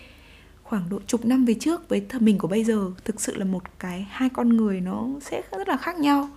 khoảng 0.70 0.90
độ 0.90 1.00
chục 1.08 1.26
năm 1.26 1.46
về 1.46 1.54
trước 1.54 1.90
với 1.90 2.06
thầm 2.10 2.26
mình 2.26 2.38
của 2.38 2.48
bây 2.48 2.64
giờ 2.64 2.92
thực 3.06 3.22
sự 3.22 3.36
là 3.36 3.46
một 3.46 3.64
cái 3.80 4.08
hai 4.10 4.30
con 4.30 4.50
người 4.50 4.82
nó 4.82 5.08
sẽ 5.22 5.42
rất 5.52 5.68
là 5.68 5.78
khác 5.78 6.00
nhau. 6.00 6.30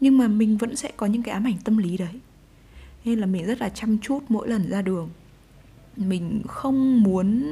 Nhưng 0.00 0.18
mà 0.18 0.28
mình 0.28 0.56
vẫn 0.56 0.76
sẽ 0.76 0.90
có 0.96 1.06
những 1.06 1.22
cái 1.22 1.32
ám 1.32 1.46
ảnh 1.46 1.56
tâm 1.64 1.78
lý 1.78 1.96
đấy. 1.96 2.20
Nên 3.04 3.18
là 3.18 3.26
mình 3.26 3.46
rất 3.46 3.60
là 3.60 3.68
chăm 3.68 3.98
chút 3.98 4.18
mỗi 4.28 4.48
lần 4.48 4.70
ra 4.70 4.82
đường. 4.82 5.10
Mình 5.96 6.42
không 6.48 7.02
muốn 7.02 7.44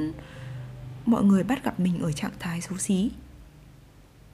mọi 1.05 1.23
người 1.23 1.43
bắt 1.43 1.63
gặp 1.63 1.79
mình 1.79 2.01
ở 2.01 2.11
trạng 2.11 2.31
thái 2.39 2.61
xấu 2.61 2.77
xí 2.77 3.11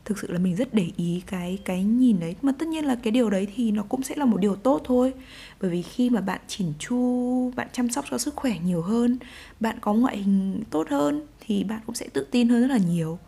thực 0.05 0.19
sự 0.19 0.31
là 0.31 0.39
mình 0.39 0.55
rất 0.55 0.73
để 0.73 0.91
ý 0.97 1.21
cái 1.27 1.57
cái 1.65 1.83
nhìn 1.83 2.19
đấy. 2.19 2.35
Mà 2.41 2.51
tất 2.59 2.67
nhiên 2.67 2.85
là 2.85 2.95
cái 2.95 3.11
điều 3.11 3.29
đấy 3.29 3.47
thì 3.55 3.71
nó 3.71 3.83
cũng 3.83 4.03
sẽ 4.03 4.15
là 4.15 4.25
một 4.25 4.37
điều 4.37 4.55
tốt 4.55 4.81
thôi. 4.83 5.13
Bởi 5.61 5.71
vì 5.71 5.81
khi 5.81 6.09
mà 6.09 6.21
bạn 6.21 6.39
chỉn 6.47 6.67
chu 6.79 7.51
bạn 7.55 7.67
chăm 7.73 7.89
sóc 7.89 8.05
cho 8.09 8.17
sức 8.17 8.35
khỏe 8.35 8.53
nhiều 8.65 8.81
hơn 8.81 9.17
bạn 9.59 9.77
có 9.81 9.93
ngoại 9.93 10.17
hình 10.17 10.63
tốt 10.69 10.87
hơn 10.89 11.21
thì 11.39 11.63
bạn 11.63 11.79
cũng 11.85 11.95
sẽ 11.95 12.07
tự 12.13 12.27
tin 12.31 12.49
hơn 12.49 12.61
rất 12.61 12.67
là 12.67 12.77
nhiều. 12.77 13.19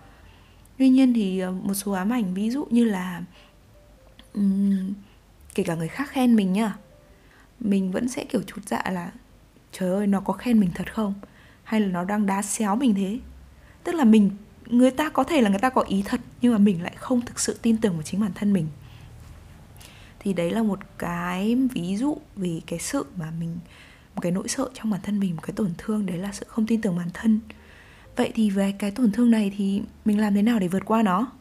Tuy 0.77 0.89
nhiên 0.89 1.13
thì 1.13 1.39
ờ, 1.39 1.51
một 1.51 1.74
số 1.74 1.91
ám 1.91 2.13
ảnh 2.13 2.34
ví 2.34 2.50
dụ 2.50 2.65
như 2.69 2.84
là 2.86 3.24
um, 4.34 4.93
kể 5.55 5.63
cả 5.63 5.75
người 5.75 5.88
khác 5.88 6.10
khen 6.10 6.36
mình 6.36 6.53
nhá 6.53 6.77
mình 7.60 7.91
vẫn 7.91 8.10
sẽ 8.10 8.25
kiểu 8.25 8.41
chụt 8.48 8.63
dạ 8.67 8.84
là 8.91 9.12
trời 9.72 9.89
ơi 9.89 10.07
nó 10.07 10.19
có 10.19 10.34
khen 10.34 10.60
mình 10.60 10.69
thật 10.75 10.93
không? 10.93 11.13
Hay 11.63 11.81
là 11.81 11.88
nó 11.88 12.03
đang 12.03 12.25
đá 12.25 12.41
xéo 12.41 12.75
mình 12.75 12.96
thế? 12.96 13.19
Tức 13.84 13.96
là 13.96 14.03
mình 14.03 14.29
người 14.70 14.92
ta 14.92 15.10
có 15.10 15.24
thể 15.24 15.42
là 15.42 15.50
người 15.50 15.60
ta 15.60 15.70
có 15.70 15.82
ý 15.82 16.04
thật 16.06 16.22
nhưng 16.42 16.52
mà 16.52 16.58
mình 16.58 16.84
lại 16.84 16.94
không 16.98 17.22
thực 17.22 17.40
sự 17.40 17.60
tin 17.62 17.78
tưởng 17.78 17.94
vào 17.94 18.04
chính 18.04 18.22
bản 18.22 18.32
thân 18.36 18.54
mình. 18.54 18.68
Thì 20.20 20.34
đấy 20.34 20.52
là 20.52 20.64
một 20.64 20.80
cái 20.98 21.56
ví 21.74 21.98
dụ 21.98 22.18
về 22.36 22.62
cái 22.68 22.80
sự 22.80 23.06
mà 23.18 23.32
mình 23.40 23.58
một 24.16 24.22
cái 24.22 24.32
nỗi 24.32 24.48
sợ 24.48 24.70
trong 24.74 24.90
bản 24.90 25.02
thân 25.04 25.20
mình 25.20 25.36
một 25.36 25.42
cái 25.42 25.54
tổn 25.56 25.72
thương 25.78 26.06
đấy 26.06 26.18
là 26.18 26.32
sự 26.32 26.46
không 26.50 26.66
tin 26.66 26.82
tưởng 26.82 26.98
bản 26.98 27.10
thân. 27.14 27.40
Vậy 28.16 28.32
thì 28.36 28.50
về 28.50 28.74
cái 28.80 28.92
tổn 28.92 29.12
thương 29.12 29.32
này 29.32 29.52
thì 29.58 29.82
mình 30.06 30.20
làm 30.20 30.34
thế 30.34 30.42
nào 30.42 30.60
để 30.60 30.68
vượt 30.68 30.86
qua 30.86 31.04
nó? 31.04 31.32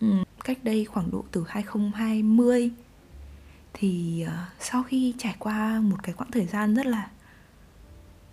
Ừ, 0.00 0.08
cách 0.44 0.58
đây 0.62 0.84
khoảng 0.84 1.10
độ 1.10 1.24
từ 1.32 1.44
2020 1.48 2.70
thì 3.72 4.24
uh, 4.26 4.32
sau 4.60 4.82
khi 4.82 5.14
trải 5.18 5.36
qua 5.38 5.80
một 5.80 5.96
cái 6.02 6.14
quãng 6.14 6.30
thời 6.30 6.46
gian 6.46 6.74
rất 6.74 6.86
là 6.86 7.10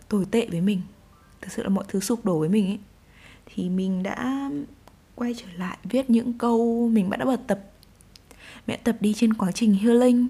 tồi 0.09 0.25
tệ 0.31 0.47
với 0.51 0.61
mình 0.61 0.81
thực 1.41 1.51
sự 1.51 1.63
là 1.63 1.69
mọi 1.69 1.85
thứ 1.87 1.99
sụp 1.99 2.25
đổ 2.25 2.39
với 2.39 2.49
mình 2.49 2.67
ấy 2.67 2.79
thì 3.45 3.69
mình 3.69 4.03
đã 4.03 4.49
quay 5.15 5.33
trở 5.37 5.47
lại 5.57 5.77
viết 5.83 6.09
những 6.09 6.33
câu 6.33 6.89
mình 6.93 7.09
đã 7.09 7.25
bật 7.25 7.39
tập. 7.47 7.59
Mẹ 8.67 8.77
tập 8.77 8.95
đi 8.99 9.13
trên 9.13 9.33
quá 9.33 9.51
trình 9.51 9.73
healing 9.73 10.27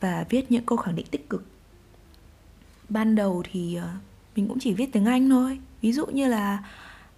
và 0.00 0.24
viết 0.30 0.50
những 0.52 0.64
câu 0.64 0.78
khẳng 0.78 0.96
định 0.96 1.06
tích 1.10 1.30
cực. 1.30 1.46
Ban 2.88 3.14
đầu 3.14 3.42
thì 3.52 3.74
ờ, 3.74 3.88
mình 4.36 4.48
cũng 4.48 4.58
chỉ 4.58 4.72
viết 4.72 4.92
tiếng 4.92 5.04
anh 5.04 5.30
thôi. 5.30 5.58
Ví 5.82 5.92
dụ 5.92 6.06
như 6.06 6.28
là 6.28 6.64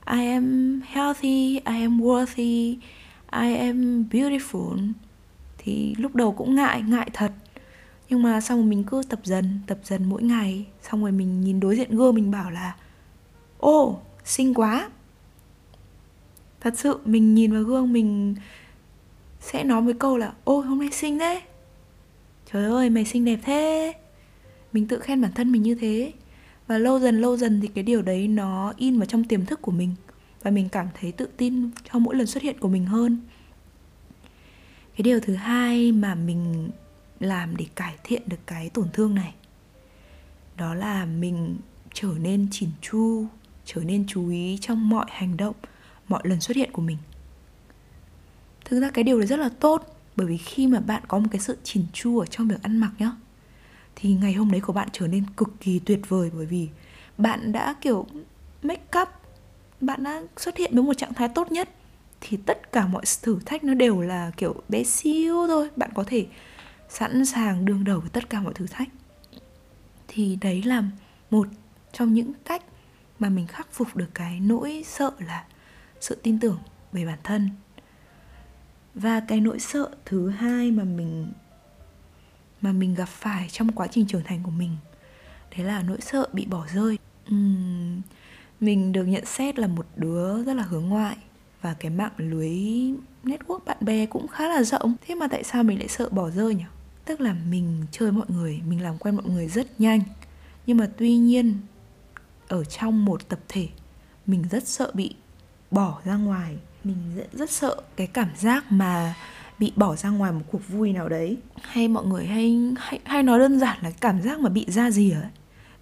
I 0.07 0.27
am 0.27 0.81
healthy, 0.87 1.55
I 1.55 1.61
am 1.65 2.01
worthy, 2.01 2.77
I 3.33 3.57
am 3.57 4.05
beautiful. 4.11 4.93
Thì 5.59 5.95
lúc 5.99 6.15
đầu 6.15 6.33
cũng 6.33 6.55
ngại, 6.55 6.83
ngại 6.83 7.11
thật. 7.13 7.33
Nhưng 8.09 8.23
mà 8.23 8.41
xong 8.41 8.59
rồi 8.59 8.67
mình 8.67 8.85
cứ 8.85 9.03
tập 9.09 9.21
dần, 9.25 9.61
tập 9.67 9.79
dần 9.85 10.05
mỗi 10.05 10.23
ngày. 10.23 10.67
Xong 10.83 11.03
rồi 11.03 11.13
mình 11.13 11.41
nhìn 11.41 11.61
đối 11.61 11.77
diện 11.77 11.97
gương 11.97 12.15
mình 12.15 12.31
bảo 12.31 12.51
là 12.51 12.77
ô, 13.59 14.01
xinh 14.25 14.55
quá 14.55 14.91
thật 16.63 16.75
sự, 16.77 16.99
mình 17.05 17.35
nhìn 17.35 17.53
vào 17.53 17.63
gương 17.63 17.93
mình 17.93 18.35
sẽ 19.41 19.65
nói 19.65 19.83
với 19.83 19.95
câu 19.95 20.17
là, 20.17 20.33
ôi, 20.45 20.67
hôm 20.67 20.79
nay 20.79 20.91
xinh 20.93 21.19
đấy 21.19 21.41
trời 22.53 22.65
ơi, 22.65 22.91
mày 22.91 23.05
xinh 23.05 23.25
đẹp 23.25 23.39
thế. 23.45 23.93
Mình 24.73 24.89
tự 24.89 24.99
khen 24.99 25.21
bản 25.21 25.33
thân 25.33 25.53
mình 25.53 25.63
như 25.63 25.75
thế. 25.75 26.13
Và 26.67 26.79
lâu 26.79 27.01
dần 27.01 27.21
lâu 27.21 27.37
dần 27.37 27.61
thì 27.61 27.69
cái 27.69 27.85
điều 27.85 28.03
đấy 28.03 28.29
nó 28.29 28.73
in 28.77 28.99
vào 28.99 29.07
trong 29.07 29.25
tiềm 29.25 29.47
thức 29.47 29.63
của 29.63 29.73
mình. 29.73 29.95
Và 30.43 30.51
mình 30.51 30.69
cảm 30.69 30.87
thấy 31.01 31.13
tự 31.13 31.29
tin 31.37 31.71
trong 31.93 32.03
mỗi 32.03 32.17
lần 32.17 32.27
xuất 32.27 32.43
hiện 32.43 32.59
của 32.59 32.69
mình 32.69 32.87
hơn. 32.87 33.21
Cái 34.97 35.03
điều 35.03 35.21
thứ 35.21 35.35
hai 35.35 35.93
mà 35.93 36.15
mình 36.15 36.71
làm 37.21 37.57
để 37.57 37.67
cải 37.75 37.95
thiện 38.05 38.23
được 38.27 38.47
cái 38.47 38.71
tổn 38.71 38.89
thương 38.93 39.15
này, 39.15 39.35
đó 40.57 40.75
là 40.75 41.05
mình 41.05 41.57
trở 41.95 42.09
nên 42.21 42.47
chỉn 42.51 42.69
chu, 42.81 43.27
trở 43.65 43.81
nên 43.81 44.05
chú 44.07 44.31
ý 44.31 44.59
trong 44.61 44.89
mọi 44.89 45.07
hành 45.09 45.37
động 45.37 45.55
mọi 46.13 46.23
lần 46.25 46.41
xuất 46.41 46.57
hiện 46.57 46.73
của 46.73 46.83
mình. 46.83 46.99
Thực 48.65 48.81
ra 48.81 48.91
cái 48.91 49.05
điều 49.05 49.19
đấy 49.19 49.27
rất 49.27 49.39
là 49.39 49.49
tốt, 49.49 49.79
bởi 50.17 50.27
vì 50.27 50.37
khi 50.37 50.67
mà 50.67 50.81
bạn 50.81 51.03
có 51.09 51.19
một 51.19 51.29
cái 51.31 51.41
sự 51.41 51.57
chỉn 51.63 51.83
chu 51.93 52.19
ở 52.19 52.27
trong 52.27 52.49
việc 52.49 52.63
ăn 52.63 52.77
mặc 52.77 52.93
nhá, 52.99 53.11
thì 53.97 54.15
ngày 54.15 54.33
hôm 54.33 54.51
đấy 54.51 54.61
của 54.61 54.73
bạn 54.73 54.89
trở 54.93 55.07
nên 55.07 55.25
cực 55.37 55.51
kỳ 55.61 55.79
tuyệt 55.79 56.01
vời, 56.09 56.31
bởi 56.35 56.47
vì 56.47 56.69
bạn 57.19 57.53
đã, 57.53 57.75
kiểu, 57.81 58.07
make 58.63 59.01
up, 59.03 59.09
bạn 59.81 60.05
đã 60.05 60.23
xuất 60.37 60.57
hiện 60.57 60.71
với 60.75 60.83
một 60.83 60.95
trạng 60.95 61.15
thái 61.15 61.29
tốt 61.29 61.53
nhất, 61.53 61.69
thì 62.21 62.37
tất 62.37 62.73
cả 62.73 62.87
mọi 62.87 63.03
thử 63.23 63.39
thách 63.47 63.65
nó 63.65 63.75
đều 63.75 64.01
là, 64.01 64.31
kiểu, 64.37 64.55
bé 64.69 64.85
xíu 64.85 65.47
thôi. 65.47 65.69
Bạn 65.77 65.91
có 65.95 66.05
thể 66.07 66.27
sẵn 66.89 67.25
sàng 67.25 67.65
đương 67.65 67.85
đầu 67.85 68.01
với 68.01 68.11
tất 68.11 68.31
cả 68.31 68.41
mọi 68.41 68.55
thử 68.55 68.67
thách. 68.67 68.89
Thì 70.09 70.39
đấy 70.41 70.63
là 70.63 70.83
một 71.31 71.49
trong 71.93 72.15
những 72.15 72.33
cách 72.45 72.63
mà 73.19 73.29
mình 73.29 73.47
khắc 73.47 73.73
phục 73.73 73.97
được 73.97 74.11
cái 74.15 74.41
nỗi 74.41 74.85
sợ 74.87 75.11
là 75.19 75.45
sự 76.03 76.15
tin 76.23 76.41
tưởng 76.41 76.59
về 76.93 77.07
bản 77.07 77.19
thân. 77.25 77.51
Và 78.95 79.21
cái 79.21 79.41
nỗi 79.41 79.59
sợ 79.59 79.91
thứ 80.05 80.29
hai 80.29 80.71
mà 80.71 80.85
mình 80.85 81.33
mà 82.61 82.73
mình 82.73 82.95
gặp 82.95 83.09
phải 83.09 83.49
trong 83.49 83.73
quá 83.73 83.87
trình 83.87 84.07
trưởng 84.07 84.23
thành 84.25 84.43
của 84.43 84.51
mình 84.51 84.77
đấy 85.57 85.67
là 85.67 85.83
nỗi 85.83 86.01
sợ 86.01 86.29
bị 86.33 86.47
bỏ 86.47 86.67
rơi. 86.75 86.99
Uhm, 87.35 88.01
mình 88.61 88.93
được 88.93 89.05
nhận 89.05 89.27
xét 89.27 89.59
là 89.59 89.67
một 89.67 89.87
đứa 89.97 90.45
rất 90.45 90.55
là 90.55 90.63
hướng 90.63 90.89
ngoại 90.89 91.17
và 91.63 91.75
cái 91.75 91.91
mạng 91.91 92.13
lưới 92.17 92.51
network 93.25 93.59
bạn 93.67 93.77
bè 93.81 94.07
cũng 94.07 94.29
khá 94.29 94.49
là 94.49 94.63
rộng. 94.63 94.95
Thế 95.07 95.15
mà 95.15 95.29
tại 95.29 95.45
sao 95.45 95.63
mình 95.63 95.79
lại 95.79 95.89
sợ 95.89 96.09
bỏ 96.09 96.31
rơi 96.31 96.55
nhỉ? 96.55 96.65
Tức 97.05 97.21
là 97.21 97.35
mình 97.51 97.85
chơi 97.91 98.13
mọi 98.13 98.27
người 98.29 98.61
mình 98.69 98.83
làm 98.83 98.99
quen 98.99 99.17
mọi 99.17 99.27
người 99.27 99.49
rất 99.49 99.81
nhanh. 99.81 100.01
Nhưng 100.67 100.77
mà 100.77 100.91
tuy 100.97 101.17
nhiên 101.17 101.55
ở 102.49 102.65
trong 102.65 103.05
một 103.05 103.29
tập 103.29 103.39
thể 103.49 103.69
mình 104.27 104.45
rất 104.51 104.69
sợ 104.69 104.91
bị 104.95 105.15
bỏ 105.73 106.01
ra 106.05 106.17
ngoài. 106.17 106.57
Mình 106.85 106.97
rất, 107.17 107.27
rất 107.33 107.51
sợ 107.51 107.77
cái 107.97 108.07
cảm 108.07 108.29
giác 108.39 108.73
mà 108.73 109.15
bị 109.59 109.73
bỏ 109.77 109.97
ra 109.97 110.11
ngoài 110.11 110.33
một 110.33 110.43
cuộc 110.53 110.69
vui 110.69 110.93
nào 110.93 111.09
đấy. 111.09 111.37
Hay 111.63 111.89
mọi 111.89 112.07
người 112.07 112.27
hay 112.27 112.61
hay, 112.79 113.01
hay 113.05 113.23
nói 113.23 113.39
đơn 113.39 113.59
giản 113.59 113.79
là 113.83 113.91
cảm 114.01 114.23
giác 114.23 114.41
mà 114.41 114.49
bị 114.49 114.67
ra 114.69 114.91
gì 114.91 115.11
ấy. 115.11 115.23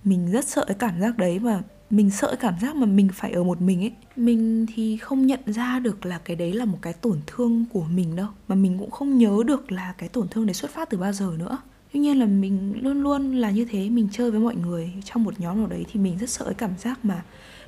Mình 0.04 0.30
rất 0.32 0.48
sợ 0.48 0.64
cái 0.68 0.76
cảm 0.80 1.00
giác 1.00 1.18
đấy 1.18 1.38
và 1.38 1.62
mình 1.90 2.10
sợ 2.10 2.26
cái 2.26 2.36
cảm 2.36 2.54
giác 2.60 2.76
mà 2.76 2.86
mình 2.86 3.08
phải 3.14 3.32
ở 3.32 3.42
một 3.42 3.60
mình 3.60 3.80
ấy. 3.80 3.92
Mình 4.16 4.66
thì 4.74 4.96
không 4.96 5.26
nhận 5.26 5.40
ra 5.46 5.78
được 5.78 6.06
là 6.06 6.20
cái 6.24 6.36
đấy 6.36 6.52
là 6.52 6.64
một 6.64 6.78
cái 6.82 6.92
tổn 6.92 7.20
thương 7.26 7.64
của 7.72 7.84
mình 7.84 8.16
đâu. 8.16 8.28
Mà 8.48 8.54
mình 8.54 8.78
cũng 8.78 8.90
không 8.90 9.18
nhớ 9.18 9.36
được 9.46 9.72
là 9.72 9.94
cái 9.98 10.08
tổn 10.08 10.28
thương 10.28 10.46
đấy 10.46 10.54
xuất 10.54 10.70
phát 10.70 10.90
từ 10.90 10.98
bao 10.98 11.12
giờ 11.12 11.32
nữa 11.38 11.58
tuy 11.92 12.00
nhiên 12.00 12.18
là 12.18 12.26
mình 12.26 12.80
luôn 12.82 13.02
luôn 13.02 13.34
là 13.34 13.50
như 13.50 13.64
thế 13.64 13.90
mình 13.90 14.08
chơi 14.12 14.30
với 14.30 14.40
mọi 14.40 14.56
người 14.56 14.92
trong 15.04 15.24
một 15.24 15.40
nhóm 15.40 15.58
nào 15.58 15.66
đấy 15.66 15.84
thì 15.92 16.00
mình 16.00 16.18
rất 16.18 16.30
sợ 16.30 16.44
cái 16.44 16.54
cảm 16.54 16.78
giác 16.78 17.04
mà 17.04 17.22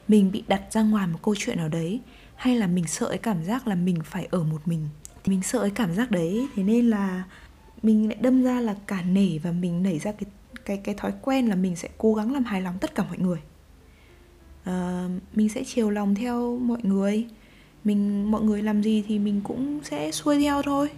mình 0.09 0.33
bị 0.33 0.45
đặt 0.49 0.63
ra 0.71 0.83
ngoài 0.83 1.07
một 1.07 1.19
câu 1.23 1.35
chuyện 1.39 1.57
nào 1.57 1.69
đấy 1.69 2.01
hay 2.35 2.57
là 2.57 2.67
mình 2.67 2.87
sợ 2.87 3.09
cái 3.09 3.19
cảm 3.19 3.45
giác 3.45 3.67
là 3.67 3.75
mình 3.75 3.99
phải 4.05 4.29
ở 4.31 4.43
một 4.43 4.69
mình. 4.69 4.89
Thì 5.25 5.31
mình 5.31 5.43
sợ 5.43 5.61
cái 5.61 5.71
cảm 5.71 5.95
giác 5.95 6.11
đấy 6.11 6.47
thế 6.55 6.63
nên 6.63 6.91
là 6.91 7.25
mình 7.83 8.09
lại 8.09 8.19
đâm 8.21 8.43
ra 8.43 8.61
là 8.61 8.77
cả 8.87 9.03
nể 9.03 9.39
và 9.39 9.53
mình 9.53 9.83
nảy 9.83 9.99
ra 9.99 10.13
cái 10.13 10.31
cái 10.65 10.77
cái 10.77 10.95
thói 10.95 11.13
quen 11.23 11.47
là 11.47 11.55
mình 11.55 11.77
sẽ 11.77 11.89
cố 11.99 12.15
gắng 12.15 12.33
làm 12.33 12.45
hài 12.45 12.63
lòng 12.63 12.79
tất 12.81 12.95
cả 12.95 13.05
mọi 13.09 13.19
người. 13.19 13.39
Uh, 14.63 15.23
mình 15.35 15.49
sẽ 15.49 15.65
chiều 15.65 15.91
lòng 15.91 16.15
theo 16.15 16.59
mọi 16.59 16.79
người. 16.83 17.27
Mình 17.85 18.31
mọi 18.31 18.43
người 18.43 18.63
làm 18.63 18.83
gì 18.83 19.05
thì 19.09 19.19
mình 19.19 19.41
cũng 19.45 19.81
sẽ 19.85 20.11
xuôi 20.11 20.41
theo 20.41 20.63
thôi. 20.63 20.89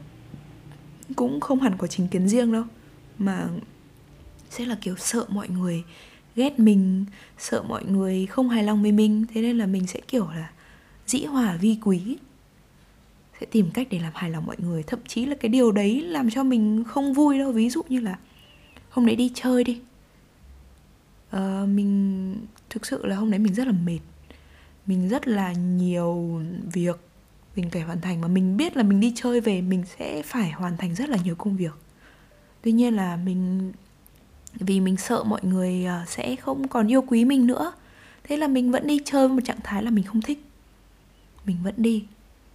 Cũng 1.16 1.40
không 1.40 1.60
hẳn 1.60 1.74
có 1.78 1.86
chính 1.86 2.08
kiến 2.08 2.28
riêng 2.28 2.52
đâu 2.52 2.64
mà 3.18 3.48
sẽ 4.50 4.64
là 4.64 4.76
kiểu 4.80 4.96
sợ 4.96 5.24
mọi 5.28 5.48
người 5.48 5.84
ghét 6.36 6.58
mình 6.58 7.04
sợ 7.38 7.62
mọi 7.62 7.84
người 7.84 8.26
không 8.26 8.48
hài 8.48 8.64
lòng 8.64 8.82
với 8.82 8.92
mình. 8.92 9.24
Thế 9.34 9.42
nên 9.42 9.58
là 9.58 9.66
mình 9.66 9.86
sẽ 9.86 10.00
kiểu 10.08 10.28
là 10.30 10.50
dĩ 11.06 11.24
hòa 11.24 11.56
vi 11.56 11.78
quý. 11.82 12.16
Sẽ 13.40 13.46
tìm 13.46 13.70
cách 13.70 13.86
để 13.90 13.98
làm 13.98 14.12
hài 14.14 14.30
lòng 14.30 14.46
mọi 14.46 14.56
người. 14.58 14.82
Thậm 14.82 15.00
chí 15.08 15.26
là 15.26 15.34
cái 15.40 15.48
điều 15.48 15.72
đấy 15.72 16.00
làm 16.00 16.30
cho 16.30 16.44
mình 16.44 16.84
không 16.88 17.12
vui 17.14 17.38
đâu. 17.38 17.52
Ví 17.52 17.70
dụ 17.70 17.82
như 17.88 18.00
là 18.00 18.18
hôm 18.90 19.06
đấy 19.06 19.16
đi 19.16 19.32
chơi 19.34 19.64
đi. 19.64 19.80
Uh, 21.36 21.68
mình 21.68 22.36
thực 22.70 22.86
sự 22.86 23.06
là 23.06 23.16
hôm 23.16 23.30
đấy 23.30 23.38
mình 23.38 23.54
rất 23.54 23.66
là 23.66 23.72
mệt. 23.72 24.00
Mình 24.86 25.08
rất 25.08 25.28
là 25.28 25.52
nhiều 25.52 26.42
việc 26.72 26.96
mình 27.56 27.70
phải 27.70 27.82
hoàn 27.82 28.00
thành. 28.00 28.20
Mà 28.20 28.28
mình 28.28 28.56
biết 28.56 28.76
là 28.76 28.82
mình 28.82 29.00
đi 29.00 29.12
chơi 29.16 29.40
về 29.40 29.60
mình 29.60 29.84
sẽ 29.98 30.22
phải 30.22 30.50
hoàn 30.50 30.76
thành 30.76 30.94
rất 30.94 31.08
là 31.08 31.18
nhiều 31.24 31.34
công 31.34 31.56
việc 31.56 31.72
tuy 32.64 32.72
nhiên 32.72 32.94
là 32.94 33.16
mình, 33.16 33.72
vì 34.54 34.80
mình 34.80 34.96
sợ 34.96 35.24
mọi 35.24 35.40
người 35.42 35.84
ờ, 35.84 36.04
sẽ 36.06 36.36
không 36.36 36.68
còn 36.68 36.92
yêu 36.92 37.02
quý 37.02 37.24
mình 37.24 37.46
nữa. 37.46 37.72
Thế 38.24 38.36
là 38.36 38.48
mình 38.48 38.72
vẫn 38.72 38.86
đi 38.86 39.00
chơi 39.04 39.28
với 39.28 39.36
một 39.36 39.42
trạng 39.44 39.60
thái 39.64 39.82
là 39.82 39.90
mình 39.90 40.04
không 40.04 40.22
thích. 40.22 40.44
Mình 41.44 41.56
vẫn 41.64 41.74
đi. 41.76 42.04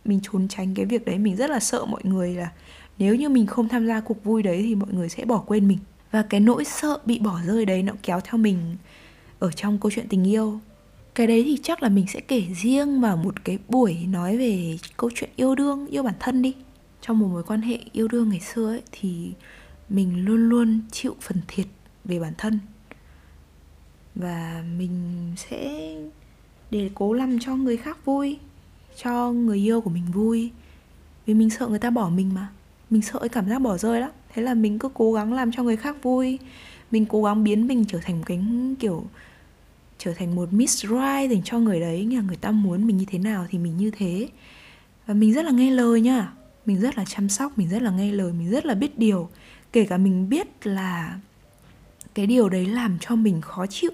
Mình 0.06 0.20
trốn 0.24 0.48
tránh 0.48 0.74
cái 0.76 0.86
việc 0.86 1.06
đấy. 1.06 1.18
Mình 1.18 1.36
rất 1.36 1.50
là 1.50 1.60
sợ 1.60 1.86
mọi 1.86 2.02
người 2.04 2.34
là 2.34 2.52
nếu 2.98 3.16
như 3.16 3.30
mình 3.30 3.48
không 3.48 3.68
tham 3.68 3.88
gia 3.88 4.00
cuộc 4.00 4.24
vui 4.24 4.44
đấy 4.44 4.64
thì 4.64 4.76
mọi 4.76 4.94
người 4.94 5.10
sẽ 5.10 5.26
bỏ 5.26 5.44
quên 5.48 5.68
mình. 5.68 5.78
Và 6.12 6.22
cái 6.22 6.40
nỗi 6.40 6.66
sợ 6.66 7.00
bị 7.06 7.20
bỏ 7.20 7.40
rơi 7.46 7.66
đấy 7.66 7.84
nó 7.84 7.94
kéo 8.04 8.20
theo 8.24 8.38
mình 8.38 8.76
ở 9.40 9.52
trong 9.52 9.78
câu 9.78 9.92
chuyện 9.92 10.08
tình 10.10 10.28
yêu. 10.28 10.60
Cái 11.16 11.28
đấy 11.28 11.44
thì 11.46 11.58
chắc 11.64 11.84
là 11.84 11.90
mình 11.90 12.06
sẽ 12.08 12.20
kể 12.20 12.44
riêng 12.62 13.02
vào 13.02 13.18
một 13.18 13.46
cái 13.46 13.58
buổi 13.68 13.98
nói 14.10 14.38
về 14.38 14.78
câu 14.98 15.10
chuyện 15.16 15.30
yêu 15.36 15.56
đương, 15.56 15.88
yêu 15.88 16.04
bản 16.04 16.16
thân 16.20 16.42
đi. 16.42 16.54
Trong 17.02 17.20
một 17.20 17.28
mối 17.28 17.44
quan 17.44 17.62
hệ 17.62 17.80
yêu 17.92 18.08
đương 18.08 18.30
ngày 18.30 18.40
xưa 18.40 18.70
ấy, 18.70 18.82
thì 18.92 19.32
mình 19.90 20.26
luôn 20.26 20.50
luôn 20.50 20.80
chịu 20.92 21.16
phần 21.22 21.38
thiệt 21.48 21.68
về 22.06 22.20
bản 22.20 22.34
thân. 22.38 22.60
Và 24.16 24.64
mình 24.78 24.94
sẽ 25.38 25.94
để 26.72 26.90
cố 26.96 27.14
làm 27.14 27.40
cho 27.40 27.56
người 27.56 27.78
khác 27.78 28.06
vui, 28.06 28.38
cho 29.04 29.32
người 29.32 29.58
yêu 29.58 29.82
của 29.82 29.90
mình 29.90 30.06
vui. 30.14 30.52
Vì 31.26 31.34
mình 31.34 31.50
sợ 31.50 31.68
người 31.68 31.80
ta 31.80 31.90
bỏ 31.90 32.10
mình 32.10 32.34
mà. 32.34 32.48
Mình 32.90 33.02
sợ 33.02 33.20
cái 33.20 33.30
cảm 33.30 33.50
giác 33.50 33.60
bỏ 33.60 33.78
rơi 33.78 34.02
lắm. 34.02 34.12
Thế 34.34 34.42
là 34.42 34.54
mình 34.54 34.80
cứ 34.80 34.90
cố 34.94 35.14
gắng 35.14 35.34
làm 35.34 35.52
cho 35.52 35.64
người 35.64 35.78
khác 35.78 36.04
vui. 36.04 36.40
Mình 36.92 37.06
cố 37.06 37.24
gắng 37.24 37.44
biến 37.44 37.68
mình 37.68 37.86
trở 37.86 38.00
thành 38.02 38.18
một 38.18 38.24
cái, 38.26 38.40
kiểu, 38.80 39.06
trở 39.98 40.14
thành 40.14 40.36
một 40.36 40.54
miss 40.54 40.82
right 40.82 41.32
dành 41.32 41.42
cho 41.44 41.60
người 41.60 41.80
đấy. 41.80 42.06
Là 42.06 42.22
người 42.22 42.36
ta 42.36 42.52
muốn 42.52 42.88
mình 42.88 42.98
như 42.98 43.06
thế 43.08 43.20
nào 43.20 43.46
thì 43.50 43.58
mình 43.58 43.78
như 43.78 43.92
thế. 43.92 44.30
Và 45.06 45.14
mình 45.14 45.34
rất 45.34 45.46
là 45.46 45.52
nghe 45.52 45.72
lời 45.72 46.02
nhá 46.02 46.34
mình 46.70 46.80
rất 46.80 46.98
là 46.98 47.06
chăm 47.06 47.30
sóc, 47.30 47.58
mình 47.58 47.70
rất 47.70 47.82
là 47.82 47.92
nghe 47.92 48.12
lời, 48.12 48.34
mình 48.34 48.50
rất 48.50 48.66
là 48.66 48.74
biết 48.74 49.00
điều 49.00 49.30
kể 49.72 49.86
cả 49.86 49.98
mình 49.98 50.30
biết 50.30 50.68
là 50.68 51.20
cái 52.14 52.28
điều 52.28 52.50
đấy 52.50 52.66
làm 52.66 52.98
cho 53.02 53.16
mình 53.16 53.42
khó 53.42 53.66
chịu, 53.66 53.92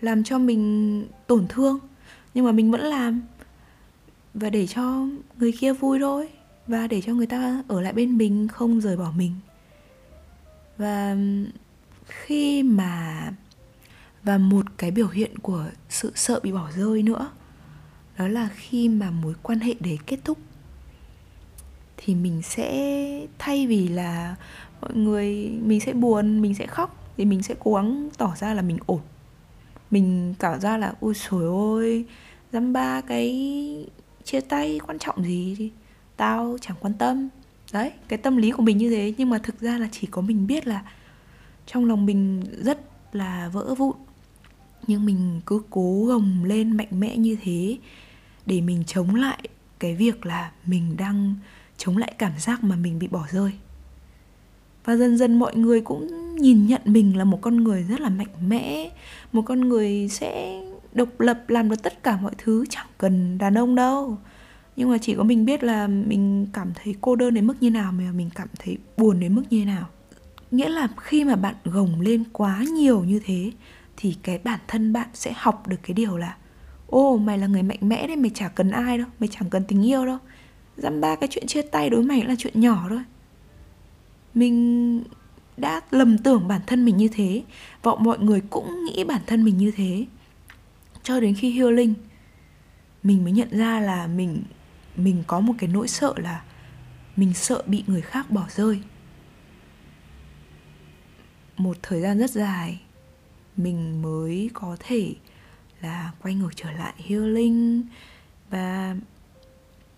làm 0.00 0.24
cho 0.24 0.38
mình 0.38 1.06
tổn 1.26 1.46
thương, 1.48 1.78
nhưng 2.34 2.44
mà 2.44 2.52
mình 2.52 2.70
vẫn 2.70 2.80
làm 2.80 3.22
và 4.34 4.50
để 4.50 4.66
cho 4.66 5.06
người 5.38 5.52
kia 5.52 5.72
vui 5.72 5.98
thôi 6.00 6.28
và 6.66 6.86
để 6.86 7.00
cho 7.00 7.14
người 7.14 7.26
ta 7.26 7.62
ở 7.68 7.80
lại 7.80 7.92
bên 7.92 8.18
mình, 8.18 8.48
không 8.48 8.80
rời 8.80 8.96
bỏ 8.96 9.12
mình. 9.16 9.32
Và 10.76 11.16
khi 12.06 12.62
mà, 12.62 13.32
và 14.22 14.38
một 14.38 14.66
cái 14.78 14.90
biểu 14.90 15.08
hiện 15.08 15.38
của 15.38 15.64
sự 15.88 16.12
sợ 16.14 16.40
bị 16.42 16.52
bỏ 16.52 16.70
rơi 16.76 17.02
nữa, 17.02 17.30
đó 18.18 18.28
là 18.28 18.48
khi 18.54 18.88
mà 18.88 19.10
mối 19.10 19.34
quan 19.42 19.60
hệ 19.60 19.74
đấy 19.80 19.98
kết 20.06 20.18
thúc, 20.24 20.38
thì 21.96 22.14
mình 22.14 22.42
sẽ 22.42 23.26
thay 23.38 23.66
vì 23.66 23.88
là 23.88 24.34
mọi 24.80 24.94
người, 24.94 25.50
mình 25.62 25.80
sẽ 25.80 25.92
buồn, 25.92 26.40
mình 26.40 26.54
sẽ 26.54 26.66
khóc, 26.66 27.12
thì 27.16 27.24
mình 27.24 27.42
sẽ 27.42 27.54
cố 27.58 27.74
gắng 27.74 28.08
tỏ 28.18 28.34
ra 28.36 28.54
là 28.54 28.62
mình 28.62 28.78
ổn. 28.86 29.00
Mình 29.90 30.34
tỏ 30.38 30.58
ra 30.58 30.76
là, 30.78 30.94
ôi 31.00 31.14
trời 31.30 31.40
ơi, 31.76 32.04
dăm 32.52 32.72
ba 32.72 33.00
cái 33.00 33.86
chia 34.24 34.40
tay 34.40 34.80
quan 34.86 34.98
trọng 34.98 35.24
gì? 35.24 35.70
Tao 36.16 36.56
chẳng 36.60 36.76
quan 36.80 36.94
tâm. 36.94 37.28
Đấy, 37.72 37.92
cái 38.08 38.18
tâm 38.18 38.36
lý 38.36 38.50
của 38.50 38.62
mình 38.62 38.78
như 38.78 38.90
thế, 38.90 39.14
nhưng 39.18 39.30
mà 39.30 39.38
thực 39.38 39.60
ra 39.60 39.78
là 39.78 39.88
chỉ 39.92 40.06
có 40.06 40.22
mình 40.22 40.46
biết 40.46 40.66
là 40.66 40.82
trong 41.66 41.84
lòng 41.84 42.06
mình 42.06 42.44
rất 42.64 42.80
là 43.12 43.50
vỡ 43.52 43.74
vụn. 43.74 43.96
Nhưng 44.86 45.04
mình 45.04 45.40
cứ 45.46 45.62
cố 45.70 46.04
gồng 46.04 46.44
lên 46.44 46.76
mạnh 46.76 47.00
mẽ 47.00 47.16
như 47.16 47.36
thế 47.42 47.78
để 48.46 48.60
mình 48.60 48.84
chống 48.86 49.14
lại 49.14 49.38
cái 49.78 49.94
việc 49.94 50.26
là 50.26 50.52
mình 50.66 50.96
đang 50.96 51.34
chống 51.76 51.96
lại 51.96 52.14
cảm 52.18 52.32
giác 52.38 52.64
mà 52.64 52.76
mình 52.76 52.98
bị 52.98 53.08
bỏ 53.08 53.26
rơi 53.30 53.52
và 54.88 54.96
dần 54.96 55.16
dần 55.16 55.38
mọi 55.38 55.56
người 55.56 55.80
cũng 55.80 56.08
nhìn 56.36 56.66
nhận 56.66 56.80
mình 56.84 57.16
là 57.16 57.24
một 57.24 57.38
con 57.40 57.56
người 57.56 57.82
rất 57.82 58.00
là 58.00 58.08
mạnh 58.08 58.48
mẽ, 58.48 58.90
một 59.32 59.42
con 59.42 59.68
người 59.68 60.08
sẽ 60.10 60.62
độc 60.92 61.20
lập 61.20 61.50
làm 61.50 61.70
được 61.70 61.82
tất 61.82 62.02
cả 62.02 62.18
mọi 62.22 62.32
thứ, 62.38 62.64
chẳng 62.70 62.86
cần 62.98 63.38
đàn 63.38 63.58
ông 63.58 63.74
đâu. 63.74 64.18
Nhưng 64.76 64.90
mà 64.90 64.98
chỉ 64.98 65.14
có 65.14 65.22
mình 65.22 65.44
biết 65.44 65.64
là 65.64 65.86
mình 65.86 66.46
cảm 66.52 66.72
thấy 66.74 66.94
cô 67.00 67.16
đơn 67.16 67.34
đến 67.34 67.46
mức 67.46 67.54
như 67.60 67.70
nào, 67.70 67.92
mà 67.92 68.12
mình 68.12 68.30
cảm 68.34 68.48
thấy 68.58 68.78
buồn 68.96 69.20
đến 69.20 69.34
mức 69.34 69.42
như 69.50 69.64
nào. 69.64 69.86
Nghĩa 70.50 70.68
là 70.68 70.88
khi 70.96 71.24
mà 71.24 71.36
bạn 71.36 71.54
gồng 71.64 72.00
lên 72.00 72.24
quá 72.32 72.64
nhiều 72.74 73.04
như 73.04 73.20
thế, 73.24 73.50
thì 73.96 74.16
cái 74.22 74.38
bản 74.44 74.60
thân 74.68 74.92
bạn 74.92 75.08
sẽ 75.14 75.32
học 75.36 75.68
được 75.68 75.78
cái 75.82 75.94
điều 75.94 76.16
là, 76.16 76.36
ô, 76.86 77.16
mày 77.16 77.38
là 77.38 77.46
người 77.46 77.62
mạnh 77.62 77.78
mẽ 77.80 78.06
đấy, 78.06 78.16
mày 78.16 78.30
chả 78.34 78.48
cần 78.48 78.70
ai 78.70 78.98
đâu, 78.98 79.06
mày 79.20 79.28
chẳng 79.32 79.50
cần 79.50 79.64
tình 79.68 79.86
yêu 79.86 80.06
đâu. 80.06 80.18
Dăm 80.76 81.00
ba 81.00 81.16
cái 81.16 81.28
chuyện 81.32 81.46
chia 81.46 81.62
tay 81.62 81.90
đối 81.90 82.02
mày 82.02 82.24
là 82.24 82.34
chuyện 82.38 82.60
nhỏ 82.60 82.86
thôi 82.88 83.02
mình 84.34 85.04
đã 85.56 85.80
lầm 85.90 86.18
tưởng 86.18 86.48
bản 86.48 86.60
thân 86.66 86.84
mình 86.84 86.96
như 86.96 87.08
thế. 87.12 87.42
Và 87.82 87.94
mọi 87.94 88.18
người 88.18 88.40
cũng 88.50 88.84
nghĩ 88.84 89.04
bản 89.04 89.20
thân 89.26 89.44
mình 89.44 89.58
như 89.58 89.70
thế. 89.76 90.06
Cho 91.02 91.20
đến 91.20 91.34
khi 91.34 91.50
healing, 91.50 91.94
mình 93.02 93.24
mới 93.24 93.32
nhận 93.32 93.48
ra 93.50 93.80
là 93.80 94.06
mình 94.06 94.42
mình 94.96 95.24
có 95.26 95.40
một 95.40 95.54
cái 95.58 95.70
nỗi 95.72 95.88
sợ 95.88 96.14
là 96.16 96.42
mình 97.16 97.34
sợ 97.34 97.62
bị 97.66 97.84
người 97.86 98.00
khác 98.00 98.30
bỏ 98.30 98.46
rơi. 98.50 98.80
Một 101.56 101.76
thời 101.82 102.00
gian 102.00 102.18
rất 102.18 102.30
dài, 102.30 102.80
mình 103.56 104.02
mới 104.02 104.50
có 104.54 104.76
thể 104.80 105.14
là 105.80 106.12
quay 106.22 106.34
ngược 106.34 106.56
trở 106.56 106.70
lại 106.70 106.94
healing. 107.08 107.82
Và 108.50 108.96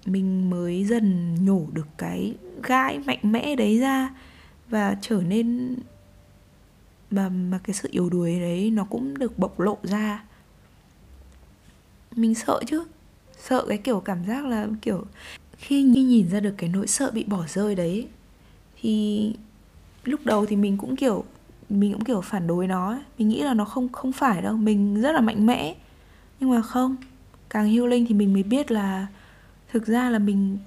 mình 0.06 0.50
mới 0.50 0.84
dần 0.84 1.34
nhổ 1.44 1.66
được 1.72 1.88
cái 1.98 2.34
gai 2.62 2.98
mạnh 2.98 3.18
mẽ 3.22 3.56
đấy 3.56 3.78
ra 3.78 4.14
và 4.68 4.96
trở 5.00 5.22
nên 5.28 5.76
mà 7.10 7.28
mà 7.28 7.60
cái 7.64 7.74
sự 7.74 7.88
yếu 7.92 8.10
đuối 8.10 8.40
đấy 8.40 8.70
nó 8.70 8.84
cũng 8.84 9.18
được 9.18 9.38
bộc 9.38 9.60
lộ 9.60 9.78
ra. 9.82 10.24
Mình 12.16 12.34
sợ 12.34 12.60
chứ? 12.66 12.84
Sợ 13.38 13.64
cái 13.68 13.78
kiểu 13.78 14.00
cảm 14.00 14.24
giác 14.24 14.46
là 14.46 14.68
kiểu 14.82 15.04
khi 15.56 15.82
nhìn 15.82 16.28
ra 16.28 16.40
được 16.40 16.54
cái 16.58 16.70
nỗi 16.72 16.86
sợ 16.86 17.10
bị 17.14 17.24
bỏ 17.24 17.44
rơi 17.48 17.74
đấy, 17.74 18.08
thì 18.80 19.34
lúc 20.04 20.20
đầu 20.24 20.46
thì 20.46 20.56
mình 20.56 20.76
cũng 20.76 20.96
kiểu, 20.96 21.24
mình 21.68 21.92
cũng 21.92 22.04
kiểu 22.04 22.20
phản 22.20 22.46
đối 22.46 22.66
nó 22.66 22.98
mình 23.18 23.28
nghĩ 23.28 23.42
là 23.42 23.54
nó 23.54 23.64
không 23.64 23.88
không 23.88 24.12
phải 24.12 24.42
đâu, 24.42 24.56
mình 24.56 25.00
rất 25.00 25.12
là 25.12 25.20
mạnh 25.20 25.46
mẽ. 25.46 25.74
Nhưng 26.40 26.50
mà 26.50 26.62
không, 26.62 26.96
càng 27.50 27.72
healing 27.72 28.06
thì 28.06 28.14
mình 28.14 28.32
mới 28.32 28.42
biết 28.42 28.70
là 28.70 29.06
thực 29.72 29.86
ra 29.86 30.10
là 30.10 30.18
mình 30.18 30.58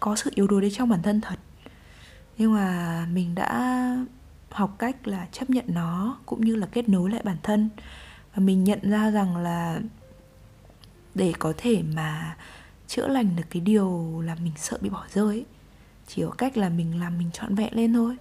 có 0.00 0.16
sự 0.16 0.30
yếu 0.34 0.46
đuối 0.46 0.60
đấy 0.60 0.70
trong 0.70 0.88
bản 0.88 1.02
thân 1.02 1.20
thật. 1.20 1.38
Nhưng 2.38 2.54
mà 2.54 3.06
mình 3.12 3.34
đã 3.34 3.96
học 4.50 4.76
cách 4.78 5.08
là 5.08 5.26
chấp 5.32 5.50
nhận 5.50 5.64
nó 5.68 6.18
cũng 6.26 6.44
như 6.44 6.56
là 6.56 6.66
kết 6.66 6.88
nối 6.88 7.10
lại 7.10 7.22
bản 7.24 7.36
thân. 7.42 7.68
Và 8.34 8.40
mình 8.40 8.64
nhận 8.64 8.78
ra 8.82 9.10
rằng 9.10 9.36
là 9.36 9.80
để 11.14 11.32
có 11.38 11.52
thể 11.56 11.82
mà 11.94 12.36
chữa 12.86 13.08
lành 13.08 13.36
được 13.36 13.42
cái 13.50 13.60
điều 13.60 14.20
là 14.24 14.34
mình 14.34 14.52
sợ 14.56 14.78
bị 14.80 14.90
bỏ 14.90 15.04
rơi 15.12 15.26
ấy, 15.26 15.44
chỉ 16.06 16.22
có 16.22 16.30
cách 16.30 16.56
là 16.56 16.68
mình 16.68 17.00
làm 17.00 17.18
mình 17.18 17.30
trọn 17.32 17.54
vẹn 17.54 17.74
lên 17.74 17.92
thôi. 17.92 18.16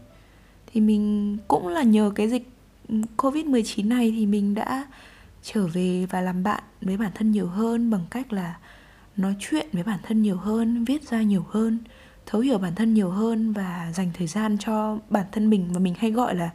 Thì 0.73 0.81
mình 0.81 1.37
cũng 1.47 1.67
là 1.67 1.83
nhờ 1.83 2.11
cái 2.15 2.29
dịch 2.29 2.49
ừ, 2.87 2.95
Covid-19 3.17 3.87
này 3.87 4.11
thì 4.11 4.25
mình 4.25 4.55
đã 4.55 4.87
trở 5.43 5.67
về 5.67 6.05
và 6.09 6.21
làm 6.21 6.43
bạn 6.43 6.63
với 6.81 6.97
bản 6.97 7.11
thân 7.15 7.31
nhiều 7.31 7.47
hơn 7.47 7.89
bằng 7.89 8.05
cách 8.09 8.33
là 8.33 8.55
nói 9.17 9.35
chuyện 9.39 9.67
với 9.73 9.83
bản 9.83 9.99
thân 10.03 10.21
nhiều 10.21 10.37
hơn, 10.37 10.85
viết 10.85 11.09
ra 11.09 11.21
nhiều 11.21 11.45
hơn, 11.49 11.79
thấu 12.25 12.41
hiểu 12.41 12.57
bản 12.57 12.75
thân 12.75 12.93
nhiều 12.93 13.09
hơn 13.09 13.53
và 13.53 13.91
dành 13.95 14.11
thời 14.13 14.27
gian 14.27 14.57
cho 14.57 14.99
bản 15.09 15.25
thân 15.31 15.49
mình 15.49 15.69
mà 15.73 15.79
mình 15.79 15.93
hay 15.97 16.11
gọi 16.11 16.35
là 16.35 16.49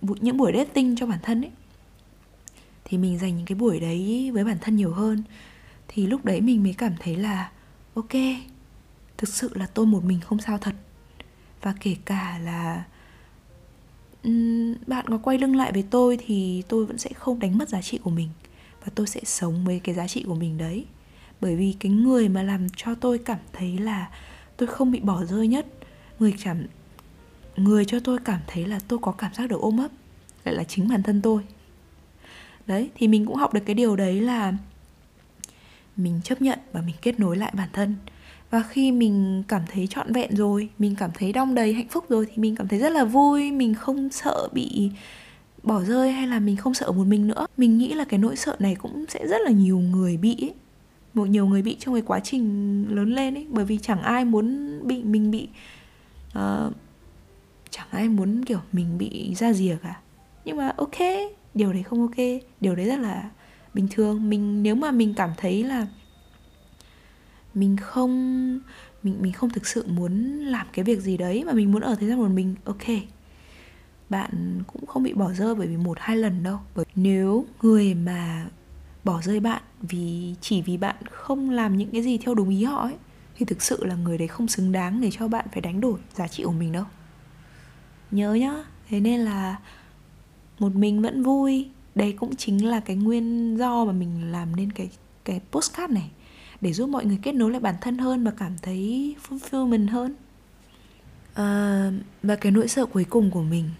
những 0.00 0.36
buổi 0.36 0.52
dating 0.56 0.96
cho 0.96 1.06
bản 1.06 1.18
thân 1.22 1.42
ấy. 1.42 1.50
Thì 2.84 2.98
mình 2.98 3.18
dành 3.18 3.36
những 3.36 3.46
cái 3.46 3.56
buổi 3.56 3.80
đấy 3.80 4.30
với 4.34 4.44
bản 4.44 4.58
thân 4.60 4.76
nhiều 4.76 4.92
hơn. 4.92 5.22
Thì 5.88 6.06
lúc 6.06 6.24
đấy 6.24 6.40
mình 6.40 6.62
mới 6.62 6.74
cảm 6.78 6.92
thấy 6.98 7.16
là 7.16 7.50
ok 7.94 8.12
thực 9.16 9.28
sự 9.28 9.50
là 9.54 9.66
tôi 9.66 9.86
một 9.86 10.04
mình 10.04 10.20
không 10.20 10.38
sao 10.38 10.58
thật. 10.58 10.74
Và 11.62 11.74
kể 11.80 11.96
cả 12.04 12.38
là 12.44 12.84
bạn 14.86 15.04
có 15.08 15.18
quay 15.18 15.38
lưng 15.38 15.56
lại 15.56 15.72
với 15.72 15.84
tôi 15.90 16.18
thì 16.26 16.62
tôi 16.68 16.86
vẫn 16.86 16.98
sẽ 16.98 17.10
không 17.14 17.38
đánh 17.38 17.58
mất 17.58 17.68
giá 17.68 17.82
trị 17.82 17.98
của 17.98 18.10
mình. 18.10 18.28
Và 18.84 18.92
tôi 18.94 19.06
sẽ 19.06 19.20
sống 19.24 19.64
với 19.64 19.80
cái 19.80 19.94
giá 19.94 20.08
trị 20.08 20.24
của 20.26 20.34
mình 20.34 20.58
đấy 20.58 20.86
bởi 21.40 21.56
vì 21.56 21.76
cái 21.80 21.92
người 21.92 22.28
mà 22.28 22.42
làm 22.42 22.66
cho 22.76 22.94
tôi 22.94 23.18
cảm 23.18 23.38
thấy 23.52 23.78
là 23.78 24.10
tôi 24.56 24.66
không 24.66 24.90
bị 24.90 25.00
bỏ 25.00 25.24
rơi 25.24 25.48
nhất, 25.48 25.66
người 26.18 26.34
cảm, 26.44 26.66
người 27.56 27.84
cho 27.84 28.00
tôi 28.00 28.18
cảm 28.24 28.40
thấy 28.46 28.66
là 28.66 28.78
tôi 28.88 28.98
có 29.02 29.12
cảm 29.12 29.34
giác 29.34 29.50
được 29.50 29.60
ôm 29.60 29.78
ấp, 29.78 29.90
lại 30.44 30.54
là 30.54 30.64
chính 30.64 30.88
bản 30.88 31.02
thân 31.02 31.22
tôi. 31.22 31.42
Đấy, 32.66 32.90
thì 32.94 33.08
mình 33.08 33.26
cũng 33.26 33.36
học 33.36 33.54
được 33.54 33.60
cái 33.66 33.74
điều 33.74 33.96
đấy 33.96 34.20
là 34.20 34.52
mình 35.96 36.20
chấp 36.24 36.42
nhận 36.42 36.58
và 36.72 36.80
mình 36.80 36.94
kết 37.02 37.20
nối 37.20 37.36
lại 37.36 37.52
bản 37.56 37.68
thân. 37.72 37.96
Và 38.50 38.62
khi 38.62 38.92
mình 38.92 39.42
cảm 39.48 39.62
thấy 39.72 39.86
trọn 39.86 40.12
vẹn 40.12 40.36
rồi, 40.36 40.68
mình 40.78 40.94
cảm 40.98 41.10
thấy 41.14 41.32
đong 41.32 41.54
đầy, 41.54 41.72
hạnh 41.72 41.88
phúc 41.88 42.04
rồi, 42.08 42.26
thì 42.26 42.32
mình 42.36 42.56
cảm 42.56 42.68
thấy 42.68 42.78
rất 42.78 42.92
là 42.92 43.04
vui, 43.04 43.52
mình 43.52 43.74
không 43.74 44.10
sợ 44.10 44.48
bị 44.52 44.90
bỏ 45.62 45.82
rơi 45.82 46.12
hay 46.12 46.26
là 46.26 46.40
mình 46.40 46.56
không 46.56 46.74
sợ 46.74 46.92
một 46.92 47.06
mình 47.06 47.26
nữa. 47.26 47.46
Mình 47.56 47.78
nghĩ 47.78 47.94
là 47.94 48.04
cái 48.04 48.18
nỗi 48.18 48.36
sợ 48.36 48.56
này 48.58 48.74
cũng 48.74 49.04
sẽ 49.08 49.26
rất 49.26 49.40
là 49.44 49.50
nhiều 49.50 49.78
người 49.78 50.16
bị 50.16 50.36
ấy 50.40 50.54
một 51.16 51.28
nhiều 51.28 51.46
người 51.46 51.62
bị 51.62 51.76
trong 51.80 51.94
cái 51.94 52.02
quá 52.06 52.20
trình 52.20 52.84
lớn 52.90 53.12
lên 53.14 53.34
ấy 53.34 53.46
bởi 53.50 53.64
vì 53.64 53.78
chẳng 53.78 54.02
ai 54.02 54.24
muốn 54.24 54.78
bị 54.86 55.04
mình 55.04 55.30
bị 55.30 55.48
uh, 56.38 56.72
chẳng 57.70 57.86
ai 57.90 58.08
muốn 58.08 58.44
kiểu 58.44 58.60
mình 58.72 58.98
bị 58.98 59.34
ra 59.34 59.52
rìa 59.52 59.76
cả. 59.82 60.00
Nhưng 60.44 60.56
mà 60.56 60.72
ok 60.76 60.98
điều 61.54 61.72
đấy 61.72 61.82
không 61.82 62.00
ok 62.00 62.26
điều 62.60 62.74
đấy 62.74 62.86
rất 62.86 62.98
là 62.98 63.30
bình 63.74 63.88
thường. 63.90 64.30
Mình 64.30 64.62
nếu 64.62 64.74
mà 64.74 64.90
mình 64.90 65.14
cảm 65.14 65.30
thấy 65.36 65.64
là 65.64 65.86
mình 67.54 67.76
không 67.76 68.10
mình 69.02 69.16
mình 69.20 69.32
không 69.32 69.50
thực 69.50 69.66
sự 69.66 69.84
muốn 69.86 70.38
làm 70.38 70.66
cái 70.72 70.84
việc 70.84 71.00
gì 71.00 71.16
đấy 71.16 71.44
mà 71.44 71.52
mình 71.52 71.72
muốn 71.72 71.82
ở 71.82 71.94
thời 71.94 72.08
gian 72.08 72.18
một 72.18 72.28
mình 72.28 72.54
ok. 72.64 72.84
Bạn 74.08 74.62
cũng 74.66 74.86
không 74.86 75.02
bị 75.02 75.12
bỏ 75.12 75.32
rơi 75.32 75.54
bởi 75.54 75.66
vì 75.66 75.76
một 75.76 75.96
hai 76.00 76.16
lần 76.16 76.42
đâu. 76.42 76.58
Bởi 76.74 76.86
nếu 76.94 77.46
người 77.62 77.94
mà 77.94 78.46
bỏ 79.06 79.20
rơi 79.22 79.40
bạn 79.40 79.62
vì 79.82 80.34
chỉ 80.40 80.62
vì 80.62 80.76
bạn 80.76 80.96
không 81.10 81.50
làm 81.50 81.76
những 81.76 81.90
cái 81.90 82.02
gì 82.02 82.18
theo 82.18 82.34
đúng 82.34 82.48
ý 82.48 82.64
họ 82.64 82.82
ấy 82.82 82.94
thì 83.36 83.46
thực 83.46 83.62
sự 83.62 83.84
là 83.84 83.94
người 83.94 84.18
đấy 84.18 84.28
không 84.28 84.48
xứng 84.48 84.72
đáng 84.72 85.00
để 85.00 85.10
cho 85.12 85.28
bạn 85.28 85.46
phải 85.52 85.60
đánh 85.60 85.80
đổi 85.80 85.98
giá 86.14 86.28
trị 86.28 86.42
của 86.42 86.52
mình 86.52 86.72
đâu. 86.72 86.84
Nhớ 88.10 88.34
nhá 88.34 88.54
thế 88.88 89.00
nên 89.00 89.20
là 89.20 89.56
một 90.58 90.74
mình 90.74 91.02
vẫn 91.02 91.22
vui. 91.22 91.68
Đấy 91.94 92.12
cũng 92.12 92.36
chính 92.36 92.66
là 92.66 92.80
cái 92.80 92.96
nguyên 92.96 93.56
do 93.56 93.84
mà 93.84 93.92
mình 93.92 94.32
làm 94.32 94.56
nên 94.56 94.72
cái 94.72 94.90
cái 95.24 95.40
postcard 95.52 95.94
này 95.94 96.10
để 96.60 96.72
giúp 96.72 96.88
mọi 96.88 97.04
người 97.04 97.18
kết 97.22 97.34
nối 97.34 97.50
lại 97.50 97.60
bản 97.60 97.74
thân 97.80 97.98
hơn 97.98 98.24
và 98.24 98.30
cảm 98.30 98.52
thấy 98.62 99.14
fulfillment 99.28 99.88
hơn. 99.88 100.14
À, 101.34 101.90
và 102.22 102.36
cái 102.36 102.52
nỗi 102.52 102.68
sợ 102.68 102.86
cuối 102.86 103.04
cùng 103.04 103.30
của 103.30 103.42
mình 103.42 103.70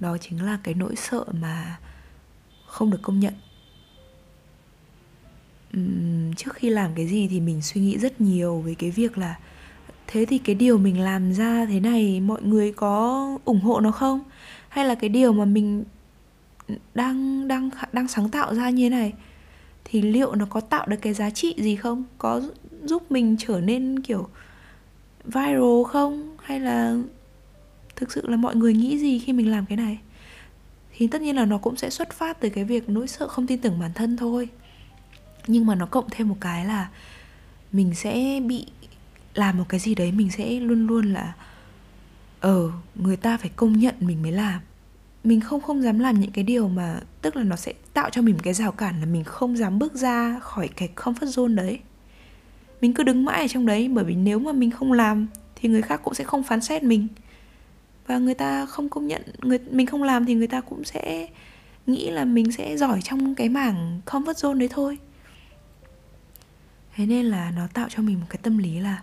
đó 0.00 0.16
chính 0.20 0.44
là 0.44 0.58
cái 0.62 0.74
nỗi 0.74 0.96
sợ 0.96 1.24
mà 1.32 1.78
không 2.66 2.90
được 2.90 3.02
công 3.02 3.20
nhận 3.20 3.34
trước 6.36 6.54
khi 6.54 6.70
làm 6.70 6.90
cái 6.94 7.06
gì 7.06 7.28
thì 7.30 7.40
mình 7.40 7.62
suy 7.62 7.80
nghĩ 7.80 7.98
rất 7.98 8.20
nhiều 8.20 8.60
về 8.60 8.74
cái 8.74 8.90
việc 8.90 9.18
là, 9.18 9.38
thế 10.06 10.24
thì 10.24 10.38
cái 10.38 10.54
điều 10.54 10.78
mình 10.78 11.00
làm 11.00 11.32
ra 11.32 11.66
thế 11.66 11.80
này 11.80 12.20
mọi 12.20 12.42
người 12.42 12.72
có 12.72 13.38
ủng 13.44 13.60
hộ 13.60 13.80
nó 13.80 13.90
không? 13.90 14.20
Hay 14.68 14.84
là 14.84 14.94
cái 14.94 15.08
điều 15.08 15.32
mà 15.32 15.44
mình 15.44 15.84
đang 16.94 17.48
đang 17.48 17.70
đang 17.92 18.08
sáng 18.08 18.28
tạo 18.28 18.54
ra 18.54 18.70
như 18.70 18.84
thế 18.84 18.90
này, 18.90 19.12
thì 19.84 20.02
liệu 20.02 20.34
nó 20.34 20.46
có 20.46 20.60
tạo 20.60 20.86
được 20.86 20.96
cái 21.02 21.14
giá 21.14 21.30
trị 21.30 21.54
gì 21.58 21.76
không? 21.76 22.04
Có 22.18 22.42
giúp 22.84 23.12
mình 23.12 23.36
trở 23.38 23.60
nên 23.60 24.00
kiểu 24.00 24.28
viral 25.24 25.82
không? 25.88 26.36
Hay 26.42 26.60
là 26.60 26.96
thực 27.96 28.12
sự 28.12 28.28
là 28.28 28.36
mọi 28.36 28.56
người 28.56 28.74
nghĩ 28.74 28.98
gì 28.98 29.18
khi 29.18 29.32
mình 29.32 29.50
làm 29.50 29.66
cái 29.66 29.76
này? 29.76 29.98
Thì 30.96 31.06
tất 31.06 31.22
nhiên 31.22 31.36
là 31.36 31.44
nó 31.44 31.58
cũng 31.58 31.76
sẽ 31.76 31.90
xuất 31.90 32.12
phát 32.12 32.40
từ 32.40 32.48
cái 32.48 32.64
việc 32.64 32.88
nỗi 32.88 33.08
sợ 33.08 33.28
không 33.28 33.46
tin 33.46 33.60
tưởng 33.60 33.80
bản 33.80 33.90
thân 33.94 34.16
thôi 34.16 34.48
nhưng 35.46 35.66
mà 35.66 35.74
nó 35.74 35.86
cộng 35.86 36.10
thêm 36.10 36.28
một 36.28 36.36
cái 36.40 36.64
là 36.64 36.88
mình 37.72 37.94
sẽ 37.94 38.40
bị 38.46 38.66
làm 39.34 39.58
một 39.58 39.64
cái 39.68 39.80
gì 39.80 39.94
đấy, 39.94 40.12
mình 40.12 40.30
sẽ 40.30 40.50
luôn 40.50 40.86
luôn 40.86 41.12
là 41.12 41.32
ờ 42.40 42.70
người 42.94 43.16
ta 43.16 43.36
phải 43.36 43.50
công 43.56 43.78
nhận 43.78 43.94
mình 44.00 44.22
mới 44.22 44.32
làm. 44.32 44.60
Mình 45.24 45.40
không 45.40 45.60
không 45.60 45.82
dám 45.82 45.98
làm 45.98 46.20
những 46.20 46.30
cái 46.30 46.44
điều 46.44 46.68
mà, 46.68 47.00
tức 47.22 47.36
là 47.36 47.42
nó 47.42 47.56
sẽ 47.56 47.72
tạo 47.94 48.10
cho 48.10 48.22
mình 48.22 48.34
một 48.34 48.40
cái 48.42 48.54
rào 48.54 48.72
cản 48.72 49.00
là 49.00 49.06
mình 49.06 49.24
không 49.24 49.56
dám 49.56 49.78
bước 49.78 49.94
ra 49.94 50.38
khỏi 50.40 50.68
cái 50.68 50.88
comfort 50.96 51.26
zone 51.26 51.54
đấy. 51.54 51.78
Mình 52.80 52.94
cứ 52.94 53.02
đứng 53.02 53.24
mãi 53.24 53.40
ở 53.40 53.48
trong 53.48 53.66
đấy, 53.66 53.88
bởi 53.88 54.04
vì 54.04 54.14
nếu 54.14 54.38
mà 54.38 54.52
mình 54.52 54.70
không 54.70 54.92
làm 54.92 55.26
thì 55.56 55.68
người 55.68 55.82
khác 55.82 56.00
cũng 56.04 56.14
sẽ 56.14 56.24
không 56.24 56.42
phán 56.42 56.60
xét 56.60 56.82
mình. 56.82 57.08
Và 58.06 58.18
người 58.18 58.34
ta 58.34 58.66
không 58.66 58.88
công 58.88 59.06
nhận, 59.06 59.22
người, 59.42 59.58
mình 59.70 59.86
không 59.86 60.02
làm 60.02 60.24
thì 60.24 60.34
người 60.34 60.46
ta 60.46 60.60
cũng 60.60 60.84
sẽ 60.84 61.28
nghĩ 61.86 62.10
là 62.10 62.24
mình 62.24 62.52
sẽ 62.52 62.76
giỏi 62.76 63.02
trong 63.02 63.34
cái 63.34 63.48
mảng 63.48 64.00
comfort 64.06 64.32
zone 64.32 64.58
đấy 64.58 64.68
thôi 64.72 64.98
thế 66.96 67.06
nên 67.06 67.26
là 67.26 67.50
nó 67.50 67.66
tạo 67.66 67.88
cho 67.90 68.02
mình 68.02 68.20
một 68.20 68.26
cái 68.28 68.38
tâm 68.42 68.58
lý 68.58 68.80
là 68.80 69.02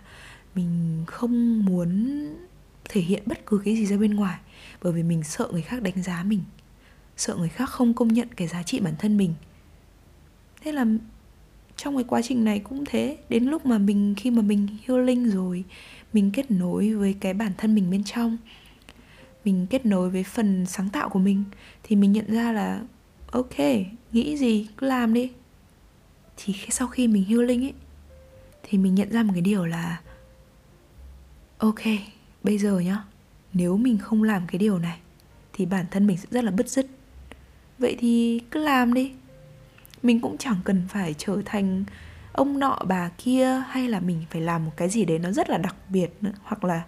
mình 0.54 1.04
không 1.06 1.64
muốn 1.64 2.20
thể 2.88 3.00
hiện 3.00 3.22
bất 3.26 3.46
cứ 3.46 3.62
cái 3.64 3.76
gì 3.76 3.86
ra 3.86 3.96
bên 3.96 4.14
ngoài, 4.14 4.38
bởi 4.82 4.92
vì 4.92 5.02
mình 5.02 5.22
sợ 5.22 5.48
người 5.52 5.62
khác 5.62 5.82
đánh 5.82 6.02
giá 6.02 6.22
mình, 6.22 6.40
sợ 7.16 7.36
người 7.36 7.48
khác 7.48 7.70
không 7.70 7.94
công 7.94 8.08
nhận 8.08 8.28
cái 8.36 8.48
giá 8.48 8.62
trị 8.62 8.80
bản 8.80 8.94
thân 8.98 9.16
mình. 9.16 9.34
Thế 10.62 10.72
là 10.72 10.86
trong 11.76 11.96
cái 11.96 12.04
quá 12.04 12.22
trình 12.22 12.44
này 12.44 12.58
cũng 12.58 12.84
thế, 12.86 13.18
đến 13.28 13.44
lúc 13.44 13.66
mà 13.66 13.78
mình, 13.78 14.14
khi 14.16 14.30
mà 14.30 14.42
mình 14.42 14.68
healing 14.86 15.30
rồi, 15.30 15.64
mình 16.12 16.30
kết 16.34 16.50
nối 16.50 16.94
với 16.94 17.14
cái 17.20 17.34
bản 17.34 17.52
thân 17.58 17.74
mình 17.74 17.90
bên 17.90 18.04
trong, 18.04 18.36
mình 19.44 19.66
kết 19.70 19.86
nối 19.86 20.10
với 20.10 20.22
phần 20.24 20.66
sáng 20.66 20.88
tạo 20.88 21.08
của 21.08 21.18
mình, 21.18 21.44
thì 21.82 21.96
mình 21.96 22.12
nhận 22.12 22.34
ra 22.34 22.52
là, 22.52 22.82
ok, 23.30 23.58
nghĩ 24.12 24.36
gì 24.36 24.66
cứ 24.76 24.86
làm 24.86 25.14
đi. 25.14 25.30
Thì 26.36 26.54
sau 26.70 26.88
khi 26.88 27.08
mình 27.08 27.24
healing 27.24 27.64
ấy 27.64 27.72
thì 28.62 28.78
mình 28.78 28.94
nhận 28.94 29.10
ra 29.10 29.22
một 29.22 29.32
cái 29.32 29.42
điều 29.42 29.64
là, 29.64 30.00
ok, 31.58 31.80
bây 32.42 32.58
giờ 32.58 32.78
nhá, 32.78 33.04
nếu 33.52 33.76
mình 33.76 33.98
không 33.98 34.22
làm 34.22 34.46
cái 34.46 34.58
điều 34.58 34.78
này, 34.78 34.98
thì 35.52 35.66
bản 35.66 35.86
thân 35.90 36.06
mình 36.06 36.16
sẽ 36.16 36.26
rất 36.30 36.44
là 36.44 36.50
bứt 36.50 36.68
rứt. 36.68 36.86
Vậy 37.78 37.96
thì 37.98 38.40
cứ 38.50 38.64
làm 38.64 38.94
đi. 38.94 39.12
Mình 40.02 40.20
cũng 40.20 40.38
chẳng 40.38 40.56
cần 40.64 40.82
phải 40.88 41.14
trở 41.18 41.42
thành 41.44 41.84
ông 42.32 42.58
nọ 42.58 42.78
bà 42.86 43.08
kia 43.08 43.62
hay 43.68 43.88
là 43.88 44.00
mình 44.00 44.24
phải 44.30 44.40
làm 44.40 44.64
một 44.64 44.72
cái 44.76 44.88
gì 44.88 45.04
đấy 45.04 45.18
nó 45.18 45.32
rất 45.32 45.50
là 45.50 45.58
đặc 45.58 45.76
biệt 45.88 46.10
nữa, 46.20 46.32
hoặc 46.42 46.64
là 46.64 46.82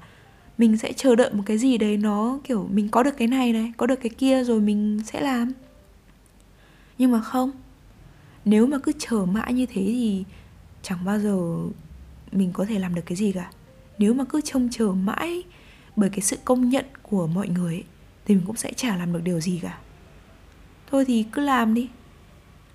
mình 0.59 0.77
sẽ 0.77 0.93
chờ 0.93 1.15
đợi 1.15 1.31
một 1.35 1.43
cái 1.47 1.59
gì 1.59 1.79
đấy 1.79 1.97
nó 1.97 2.39
kiểu 2.45 2.69
mình 2.73 2.89
có 2.89 3.03
được 3.03 3.17
cái 3.17 3.29
này 3.29 3.53
này, 3.53 3.73
có 3.77 3.87
được 3.87 4.01
cái 4.03 4.11
kia 4.11 4.45
rồi 4.45 4.61
mình 4.61 5.03
sẽ 5.07 5.21
làm. 5.21 5.53
Nhưng 6.99 7.13
mà 7.13 7.21
không, 7.21 7.51
nếu 8.45 8.67
mà 8.67 8.79
cứ 8.79 8.93
chờ 8.99 9.25
mãi 9.25 9.53
như 9.53 9.67
thế 9.67 9.83
thì 9.85 10.25
chẳng 10.85 11.05
bao 11.05 11.19
giờ 11.19 11.37
mình 12.33 12.51
có 12.53 12.65
thể 12.65 12.79
làm 12.79 12.95
được 12.95 13.03
cái 13.07 13.17
gì 13.17 13.33
cả. 13.33 13.51
Nếu 13.99 14.15
mà 14.15 14.25
cứ 14.25 14.41
trông 14.41 14.69
chờ 14.71 14.87
mãi 14.87 15.43
bởi 15.97 16.11
cái 16.11 16.21
sự 16.21 16.37
công 16.45 16.69
nhận 16.69 16.85
của 17.03 17.27
mọi 17.27 17.49
người 17.49 17.75
ấy, 17.75 17.85
thì 18.25 18.35
mình 18.35 18.45
cũng 18.47 18.57
sẽ 18.57 18.73
chả 18.73 18.97
làm 18.97 19.13
được 19.13 19.21
điều 19.25 19.41
gì 19.41 19.61
cả. 19.63 19.79
Thôi 20.91 21.05
thì 21.05 21.25
cứ 21.33 21.43
làm 21.43 21.75
đi. 21.75 21.89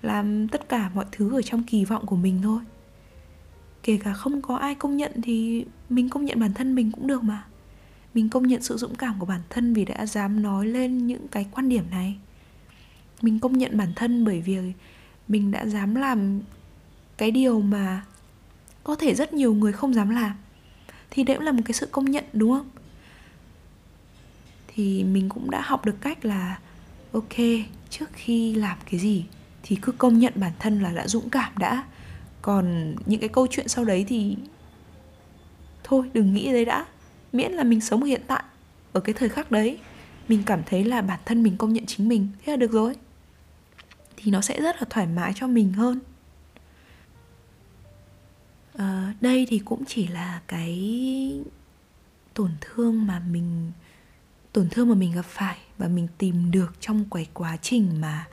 Làm 0.02 0.48
tất 0.48 0.68
cả 0.68 0.90
mọi 0.94 1.04
thứ 1.12 1.38
ở 1.38 1.42
trong 1.42 1.62
kỳ 1.62 1.84
vọng 1.84 2.06
của 2.06 2.16
mình 2.16 2.40
thôi. 2.42 2.60
Kể 3.82 3.98
cả 4.04 4.12
không 4.12 4.42
có 4.42 4.56
ai 4.56 4.74
công 4.74 4.96
nhận 4.96 5.12
thì 5.22 5.64
mình 5.88 6.08
công 6.08 6.24
nhận 6.24 6.40
bản 6.40 6.54
thân 6.54 6.74
mình 6.74 6.92
cũng 6.92 7.06
được 7.06 7.22
mà. 7.22 7.44
Mình 8.14 8.28
công 8.28 8.46
nhận 8.46 8.62
sự 8.62 8.76
dũng 8.76 8.94
cảm 8.94 9.18
của 9.18 9.26
bản 9.26 9.40
thân 9.50 9.74
vì 9.74 9.84
đã 9.84 10.06
dám 10.06 10.42
nói 10.42 10.66
lên 10.66 11.06
những 11.06 11.28
cái 11.28 11.46
quan 11.50 11.68
điểm 11.68 11.84
này. 11.90 12.16
Mình 13.22 13.40
công 13.40 13.58
nhận 13.58 13.76
bản 13.76 13.92
thân 13.96 14.24
bởi 14.24 14.40
vì 14.40 14.58
mình 15.28 15.50
đã 15.50 15.66
dám 15.66 15.94
làm 15.94 16.40
cái 17.20 17.30
điều 17.30 17.60
mà 17.60 18.04
có 18.84 18.94
thể 18.94 19.14
rất 19.14 19.32
nhiều 19.32 19.54
người 19.54 19.72
không 19.72 19.94
dám 19.94 20.10
làm. 20.10 20.36
Thì 21.10 21.22
đấy 21.22 21.36
cũng 21.36 21.46
là 21.46 21.52
một 21.52 21.62
cái 21.64 21.72
sự 21.72 21.86
công 21.86 22.04
nhận, 22.04 22.24
đúng 22.32 22.52
không? 22.52 22.70
Thì 24.68 25.04
mình 25.04 25.28
cũng 25.28 25.50
đã 25.50 25.60
học 25.60 25.84
được 25.84 26.00
cách 26.00 26.24
là, 26.24 26.58
ok, 27.12 27.36
trước 27.90 28.06
khi 28.12 28.54
làm 28.54 28.78
cái 28.90 29.00
gì 29.00 29.24
thì 29.62 29.76
cứ 29.82 29.92
công 29.92 30.18
nhận 30.18 30.32
bản 30.36 30.52
thân 30.58 30.80
là 30.80 30.92
đã 30.92 31.08
dũng 31.08 31.30
cảm 31.30 31.52
đã. 31.58 31.84
Còn 32.42 32.94
những 33.06 33.20
cái 33.20 33.28
câu 33.28 33.46
chuyện 33.50 33.68
sau 33.68 33.84
đấy 33.84 34.04
thì 34.08 34.36
thôi, 35.84 36.10
đừng 36.12 36.34
nghĩ 36.34 36.52
đấy 36.52 36.64
đã. 36.64 36.86
Miễn 37.32 37.52
là 37.52 37.64
mình 37.64 37.80
sống 37.80 38.00
ở 38.00 38.06
hiện 38.06 38.22
tại, 38.26 38.42
ở 38.92 39.00
cái 39.00 39.14
thời 39.18 39.28
khắc 39.28 39.50
đấy, 39.50 39.78
mình 40.28 40.42
cảm 40.46 40.62
thấy 40.66 40.84
là 40.84 41.02
bản 41.02 41.20
thân 41.24 41.42
mình 41.42 41.56
công 41.56 41.72
nhận 41.72 41.86
chính 41.86 42.08
mình, 42.08 42.28
thế 42.44 42.52
là 42.52 42.56
được 42.56 42.72
rồi. 42.72 42.94
Thì 44.16 44.30
nó 44.30 44.40
sẽ 44.40 44.60
rất 44.60 44.76
là 44.76 44.86
thoải 44.90 45.06
mái 45.06 45.32
cho 45.34 45.46
mình 45.46 45.72
hơn 45.72 46.00
à, 48.76 49.14
đây 49.20 49.46
thì 49.48 49.58
cũng 49.58 49.84
chỉ 49.84 50.06
là 50.06 50.40
cái 50.46 51.42
tổn 52.34 52.50
thương 52.60 53.06
mà 53.06 53.22
mình 53.30 53.72
tổn 54.52 54.68
thương 54.68 54.88
mà 54.88 54.94
mình 54.94 55.12
gặp 55.12 55.24
phải 55.24 55.58
và 55.78 55.88
mình 55.88 56.08
tìm 56.18 56.50
được 56.50 56.74
trong 56.80 57.04
cái 57.10 57.26
quá 57.34 57.56
trình 57.62 58.00
mà 58.00 58.26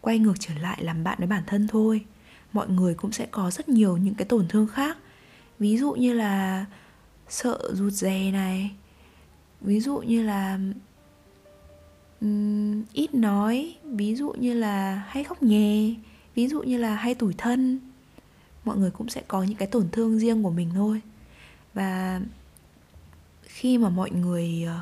quay 0.00 0.18
ngược 0.18 0.34
trở 0.40 0.54
lại 0.54 0.84
làm 0.84 1.04
bạn 1.04 1.18
với 1.18 1.26
bản 1.26 1.42
thân 1.46 1.68
thôi. 1.68 2.04
Mọi 2.52 2.68
người 2.68 2.94
cũng 2.94 3.12
sẽ 3.12 3.26
có 3.30 3.50
rất 3.50 3.68
nhiều 3.68 3.96
những 3.96 4.14
cái 4.14 4.24
tổn 4.24 4.48
thương 4.48 4.66
khác. 4.66 4.98
Ví 5.58 5.76
dụ 5.76 5.92
như 5.92 6.12
là 6.12 6.66
sợ 7.28 7.58
rụt 7.72 7.92
rè 7.92 8.30
này. 8.30 8.70
Ví 9.60 9.80
dụ 9.80 9.98
như 9.98 10.22
là 10.22 10.58
um, 12.20 12.82
ít 12.92 13.14
nói. 13.14 13.76
Ví 13.84 14.14
dụ 14.14 14.32
như 14.32 14.54
là 14.54 15.04
hay 15.08 15.24
khóc 15.24 15.42
nhè. 15.42 15.94
Ví 16.34 16.48
dụ 16.48 16.62
như 16.62 16.78
là 16.78 16.94
hay 16.94 17.14
tủi 17.14 17.34
thân 17.38 17.80
mọi 18.64 18.76
người 18.76 18.90
cũng 18.90 19.08
sẽ 19.08 19.22
có 19.28 19.42
những 19.42 19.56
cái 19.56 19.68
tổn 19.68 19.88
thương 19.92 20.18
riêng 20.18 20.42
của 20.42 20.50
mình 20.50 20.70
thôi. 20.74 21.00
Và 21.74 22.20
khi 23.42 23.78
mà 23.78 23.88
mọi 23.88 24.10
người 24.10 24.64
ờ, 24.66 24.80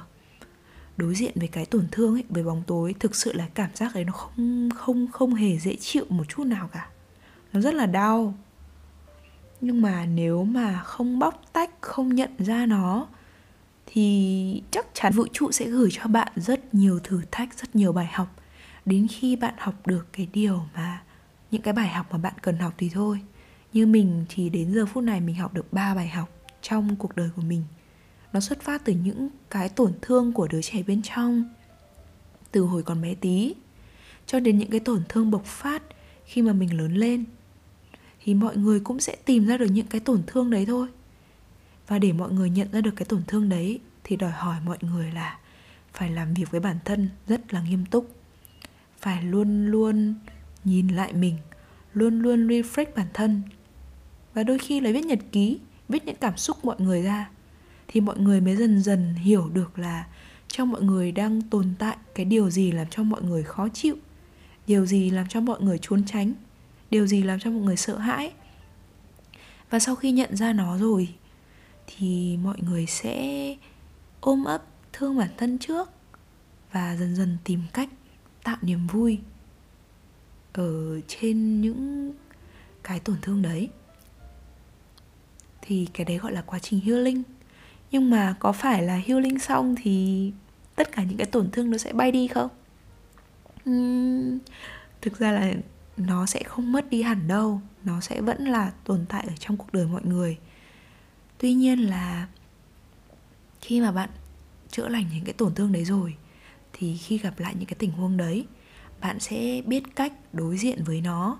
đối 0.97 1.15
diện 1.15 1.33
với 1.35 1.49
cái 1.49 1.67
tổn 1.67 1.89
thương 1.93 2.15
ấy, 2.15 2.25
với 2.29 2.43
bóng 2.43 2.63
tối, 2.67 2.95
thực 3.01 3.17
sự 3.17 3.33
là 3.33 3.49
cảm 3.55 3.71
giác 3.75 3.95
ấy 3.95 4.05
nó 4.05 4.13
không 4.13 4.69
không 4.77 5.09
không 5.13 5.35
hề 5.35 5.59
dễ 5.59 5.77
chịu 5.77 6.05
một 6.09 6.25
chút 6.29 6.45
nào 6.45 6.69
cả. 6.73 6.89
Nó 7.53 7.61
rất 7.61 7.75
là 7.75 7.87
đau. 7.87 8.35
Nhưng 9.61 9.83
mà 9.83 10.07
nếu 10.07 10.45
mà 10.45 10.83
không 10.83 11.19
bóc 11.19 11.43
tách, 11.53 11.71
không 11.81 12.15
nhận 12.15 12.31
ra 12.39 12.67
nó, 12.67 13.07
thì 13.87 14.63
chắc 14.71 14.87
chắn 14.95 15.13
vũ 15.13 15.27
trụ 15.33 15.53
sẽ 15.53 15.65
gửi 15.65 15.89
cho 15.93 16.05
bạn 16.07 16.33
rất 16.37 16.75
nhiều 16.75 16.99
thử 17.05 17.23
thách, 17.31 17.59
rất 17.59 17.77
nhiều 17.77 17.93
bài 17.93 18.09
học. 18.13 18.29
Đến 18.85 19.07
khi 19.11 19.37
bạn 19.37 19.55
học 19.59 19.87
được 19.87 20.07
cái 20.13 20.29
điều 20.33 20.63
mà, 20.75 21.03
những 21.51 21.63
cái 21.63 21.75
bài 21.75 21.89
học 21.89 22.07
mà 22.11 22.19
bạn 22.19 22.33
cần 22.43 22.59
học 22.59 22.75
thì 22.79 22.91
thôi 22.95 23.21
như 23.73 23.87
mình 23.87 24.25
thì 24.29 24.51
đến 24.51 24.75
giờ 24.75 24.87
phút 24.87 25.05
này 25.05 25.21
mình 25.21 25.37
học 25.37 25.55
được 25.55 25.73
ba 25.73 25.95
bài 25.95 26.09
học 26.09 26.29
trong 26.63 26.97
cuộc 26.97 27.17
đời 27.17 27.31
của 27.37 27.43
mình. 27.43 27.65
Nó 28.33 28.41
xuất 28.41 28.61
phát 28.63 28.85
từ 28.85 28.93
những 28.93 29.29
cái 29.51 29.69
tổn 29.69 29.93
thương 30.03 30.33
của 30.33 30.49
đứa 30.49 30.63
trẻ 30.63 30.83
bên 30.83 31.03
trong, 31.03 31.45
từ 32.53 32.61
hồi 32.61 32.83
còn 32.83 33.03
bé 33.03 33.15
tí, 33.15 33.55
cho 34.27 34.41
đến 34.41 34.59
những 34.59 34.71
cái 34.71 34.81
tổn 34.81 35.03
thương 35.09 35.31
bộc 35.31 35.45
phát 35.45 35.83
khi 36.25 36.43
mà 36.43 36.53
mình 36.53 36.79
lớn 36.79 36.95
lên. 36.95 37.25
Thì 38.25 38.35
mọi 38.35 38.57
người 38.57 38.81
cũng 38.81 39.01
sẽ 39.01 39.17
tìm 39.25 39.47
ra 39.47 39.57
được 39.57 39.67
những 39.71 39.87
cái 39.87 40.01
tổn 40.01 40.23
thương 40.27 40.51
đấy 40.51 40.67
thôi. 40.67 40.89
Và 41.87 41.99
để 41.99 42.13
mọi 42.13 42.33
người 42.33 42.51
nhận 42.51 42.69
ra 42.73 42.81
được 42.81 42.97
cái 42.97 43.07
tổn 43.07 43.23
thương 43.27 43.49
đấy 43.49 43.81
thì 44.05 44.17
đòi 44.17 44.31
hỏi 44.31 44.57
mọi 44.65 44.79
người 44.81 45.13
là 45.13 45.39
phải 45.93 46.11
làm 46.11 46.35
việc 46.35 46.51
với 46.51 46.61
bản 46.61 46.79
thân 46.85 47.09
rất 47.27 47.55
là 47.55 47.63
nghiêm 47.63 47.85
túc. 47.87 48.11
Phải 48.99 49.23
luôn 49.23 49.67
luôn 49.67 50.15
nhìn 50.65 50.89
lại 50.89 51.13
mình, 51.13 51.37
luôn 51.95 52.23
luôn 52.23 52.49
refresh 52.49 52.87
bản 52.97 53.07
thân 53.15 53.43
và 54.39 54.45
đôi 54.45 54.59
khi 54.59 54.81
là 54.81 54.91
viết 54.93 55.05
nhật 55.05 55.19
ký, 55.33 55.59
viết 55.89 56.05
những 56.05 56.17
cảm 56.21 56.37
xúc 56.37 56.65
mọi 56.65 56.77
người 56.79 57.03
ra. 57.03 57.31
Thì 57.89 58.01
mọi 58.01 58.19
người 58.19 58.41
mới 58.41 58.57
dần 58.57 58.83
dần 58.83 59.15
hiểu 59.15 59.49
được 59.49 59.79
là 59.79 60.07
trong 60.49 60.71
mọi 60.71 60.83
người 60.83 61.13
đang 61.13 61.43
tồn 61.43 61.75
tại 61.79 61.97
cái 62.15 62.27
điều 62.27 62.51
gì 62.51 62.73
làm 62.73 62.87
cho 62.91 63.03
mọi 63.03 63.23
người 63.23 63.43
khó 63.43 63.69
chịu, 63.69 63.97
điều 64.67 64.87
gì 64.87 65.11
làm 65.11 65.29
cho 65.29 65.41
mọi 65.41 65.61
người 65.61 65.79
trốn 65.83 66.05
tránh, 66.05 66.33
điều 66.91 67.07
gì 67.07 67.23
làm 67.23 67.41
cho 67.41 67.51
mọi 67.51 67.61
người 67.61 67.77
sợ 67.77 67.99
hãi. 67.99 68.33
Và 69.71 69.79
sau 69.79 69.95
khi 69.97 70.13
nhận 70.13 70.37
ra 70.37 70.53
nó 70.53 70.79
rồi, 70.79 71.09
thì 71.87 72.37
mọi 72.37 72.57
người 72.61 72.87
sẽ 72.87 73.57
ôm 74.21 74.45
ấp 74.45 74.65
thương 74.93 75.19
bản 75.19 75.31
thân 75.37 75.59
trước 75.59 75.91
và 76.73 76.97
dần 76.97 77.17
dần 77.17 77.37
tìm 77.45 77.61
cách 77.73 77.89
tạo 78.45 78.57
niềm 78.63 78.87
vui 78.87 79.19
ở 80.53 81.01
trên 81.09 81.61
những 81.61 82.13
cái 82.83 83.01
tổn 83.01 83.17
thương 83.23 83.43
đấy 83.43 83.69
thì 85.69 85.89
cái 85.95 86.05
đấy 86.05 86.19
gọi 86.19 86.33
là 86.33 86.43
quá 86.43 86.59
trình 86.59 86.81
healing. 86.81 87.23
Nhưng 87.91 88.11
mà 88.11 88.35
có 88.39 88.53
phải 88.53 88.83
là 88.83 88.97
healing 88.97 89.39
xong 89.39 89.75
thì 89.83 90.33
tất 90.77 90.93
cả 90.93 91.03
những 91.05 91.17
cái 91.19 91.27
tổn 91.27 91.51
thương 91.51 91.71
nó 91.71 91.79
sẽ 91.79 91.93
bay 91.93 92.13
đi 92.13 92.29
không? 92.29 92.49
Uhm, 93.71 94.39
thực 95.01 95.19
ra 95.19 95.33
là 95.33 95.53
nó 95.97 96.27
sẽ 96.27 96.43
không 96.43 96.73
mất 96.73 96.91
đi 96.91 97.03
hẳn 97.03 97.29
đâu. 97.29 97.61
Nó 97.85 98.01
sẽ 98.01 98.21
vẫn 98.21 98.45
là 98.45 98.73
tồn 98.85 99.05
tại 99.09 99.25
ở 99.29 99.35
trong 99.39 99.57
cuộc 99.57 99.73
đời 99.73 99.87
mọi 99.87 100.03
người. 100.05 100.39
Tuy 101.39 101.55
nhiên 101.55 101.79
là 101.79 102.27
khi 103.61 103.81
mà 103.81 103.93
bạn 103.93 104.11
chữa 104.71 104.89
lành 104.89 105.05
những 105.15 105.25
cái 105.25 105.33
tổn 105.33 105.55
thương 105.55 105.73
đấy 105.73 105.85
rồi 105.85 106.17
thì 106.73 106.97
khi 106.97 107.19
gặp 107.19 107.39
lại 107.39 107.55
những 107.59 107.67
cái 107.67 107.77
tình 107.79 107.93
huống 107.93 108.17
đấy 108.17 108.47
bạn 109.01 109.21
sẽ 109.21 109.63
biết 109.67 109.83
cách 109.97 110.13
đối 110.33 110.59
diện 110.59 110.85
với 110.85 111.01
nó 111.01 111.39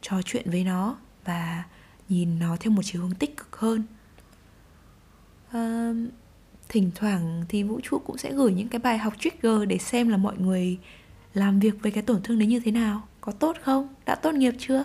trò 0.00 0.22
chuyện 0.22 0.50
với 0.50 0.64
nó 0.64 0.96
và 1.24 1.64
nhìn 2.08 2.38
nó 2.38 2.56
theo 2.60 2.70
một 2.70 2.82
chiều 2.84 3.02
hướng 3.02 3.14
tích 3.14 3.36
cực 3.36 3.56
hơn. 3.56 3.82
À, 5.50 5.92
thỉnh 6.68 6.90
thoảng 6.94 7.44
thì 7.48 7.62
vũ 7.62 7.80
trụ 7.82 7.98
cũng 7.98 8.18
sẽ 8.18 8.32
gửi 8.32 8.52
những 8.52 8.68
cái 8.68 8.78
bài 8.78 8.98
học 8.98 9.14
trigger 9.18 9.68
để 9.68 9.78
xem 9.78 10.08
là 10.08 10.16
mọi 10.16 10.38
người 10.38 10.78
làm 11.34 11.60
việc 11.60 11.74
với 11.82 11.92
cái 11.92 12.02
tổn 12.02 12.22
thương 12.22 12.38
đấy 12.38 12.48
như 12.48 12.60
thế 12.60 12.70
nào. 12.70 13.08
Có 13.20 13.32
tốt 13.32 13.56
không? 13.62 13.94
Đã 14.06 14.14
tốt 14.14 14.34
nghiệp 14.34 14.54
chưa? 14.58 14.84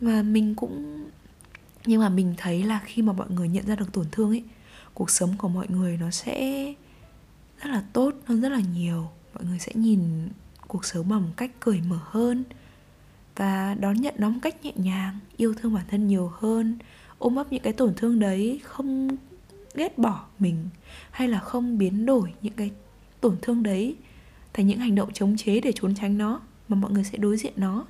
Và 0.00 0.22
mình 0.22 0.54
cũng 0.54 1.08
nhưng 1.86 2.00
mà 2.00 2.08
mình 2.08 2.34
thấy 2.36 2.62
là 2.62 2.80
khi 2.84 3.02
mà 3.02 3.12
mọi 3.12 3.30
người 3.30 3.48
nhận 3.48 3.66
ra 3.66 3.74
được 3.74 3.92
tổn 3.92 4.06
thương 4.12 4.30
ấy 4.30 4.44
cuộc 4.94 5.10
sống 5.10 5.34
của 5.38 5.48
mọi 5.48 5.66
người 5.68 5.96
nó 5.96 6.10
sẽ 6.10 6.64
rất 7.62 7.70
là 7.70 7.82
tốt 7.92 8.14
hơn 8.24 8.40
rất 8.40 8.48
là 8.48 8.60
nhiều. 8.74 9.10
Mọi 9.34 9.44
người 9.44 9.58
sẽ 9.58 9.72
nhìn 9.74 10.28
cuộc 10.68 10.84
sống 10.84 11.08
bằng 11.08 11.22
một 11.22 11.32
cách 11.36 11.50
cởi 11.60 11.80
mở 11.88 11.98
hơn 12.04 12.44
và 13.36 13.74
đón 13.74 13.96
nhận 13.96 14.14
nó 14.18 14.28
một 14.28 14.38
cách 14.42 14.64
nhẹ 14.64 14.72
nhàng, 14.76 15.18
yêu 15.36 15.54
thương 15.54 15.74
bản 15.74 15.84
thân 15.90 16.06
nhiều 16.06 16.32
hơn, 16.34 16.78
ôm 17.18 17.36
ấp 17.36 17.52
những 17.52 17.62
cái 17.62 17.72
tổn 17.72 17.94
thương 17.96 18.18
đấy, 18.18 18.60
không 18.64 19.16
ghét 19.74 19.98
bỏ 19.98 20.24
mình, 20.38 20.68
hay 21.10 21.28
là 21.28 21.38
không 21.38 21.78
biến 21.78 22.06
đổi 22.06 22.34
những 22.42 22.54
cái 22.54 22.70
tổn 23.20 23.36
thương 23.42 23.62
đấy 23.62 23.96
thành 24.52 24.66
những 24.66 24.78
hành 24.78 24.94
động 24.94 25.12
chống 25.12 25.36
chế 25.36 25.60
để 25.60 25.72
trốn 25.74 25.94
tránh 25.94 26.18
nó 26.18 26.40
mà 26.68 26.76
mọi 26.76 26.90
người 26.90 27.04
sẽ 27.04 27.18
đối 27.18 27.36
diện 27.36 27.52
nó. 27.56 27.86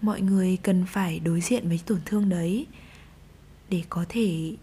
Mọi 0.00 0.20
người 0.20 0.58
cần 0.62 0.84
phải 0.86 1.20
đối 1.20 1.40
diện 1.40 1.68
với 1.68 1.80
tổn 1.86 1.98
thương 2.04 2.28
đấy 2.28 2.66
để 3.70 3.82
có 3.88 4.04
thể 4.08 4.56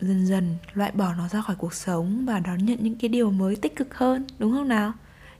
dần 0.00 0.26
dần 0.26 0.56
loại 0.74 0.92
bỏ 0.92 1.14
nó 1.14 1.28
ra 1.28 1.40
khỏi 1.40 1.56
cuộc 1.56 1.74
sống 1.74 2.26
và 2.26 2.40
đón 2.40 2.66
nhận 2.66 2.78
những 2.82 2.94
cái 2.94 3.08
điều 3.08 3.30
mới 3.30 3.56
tích 3.56 3.76
cực 3.76 3.94
hơn, 3.94 4.24
đúng 4.38 4.52
không 4.52 4.68
nào? 4.68 4.92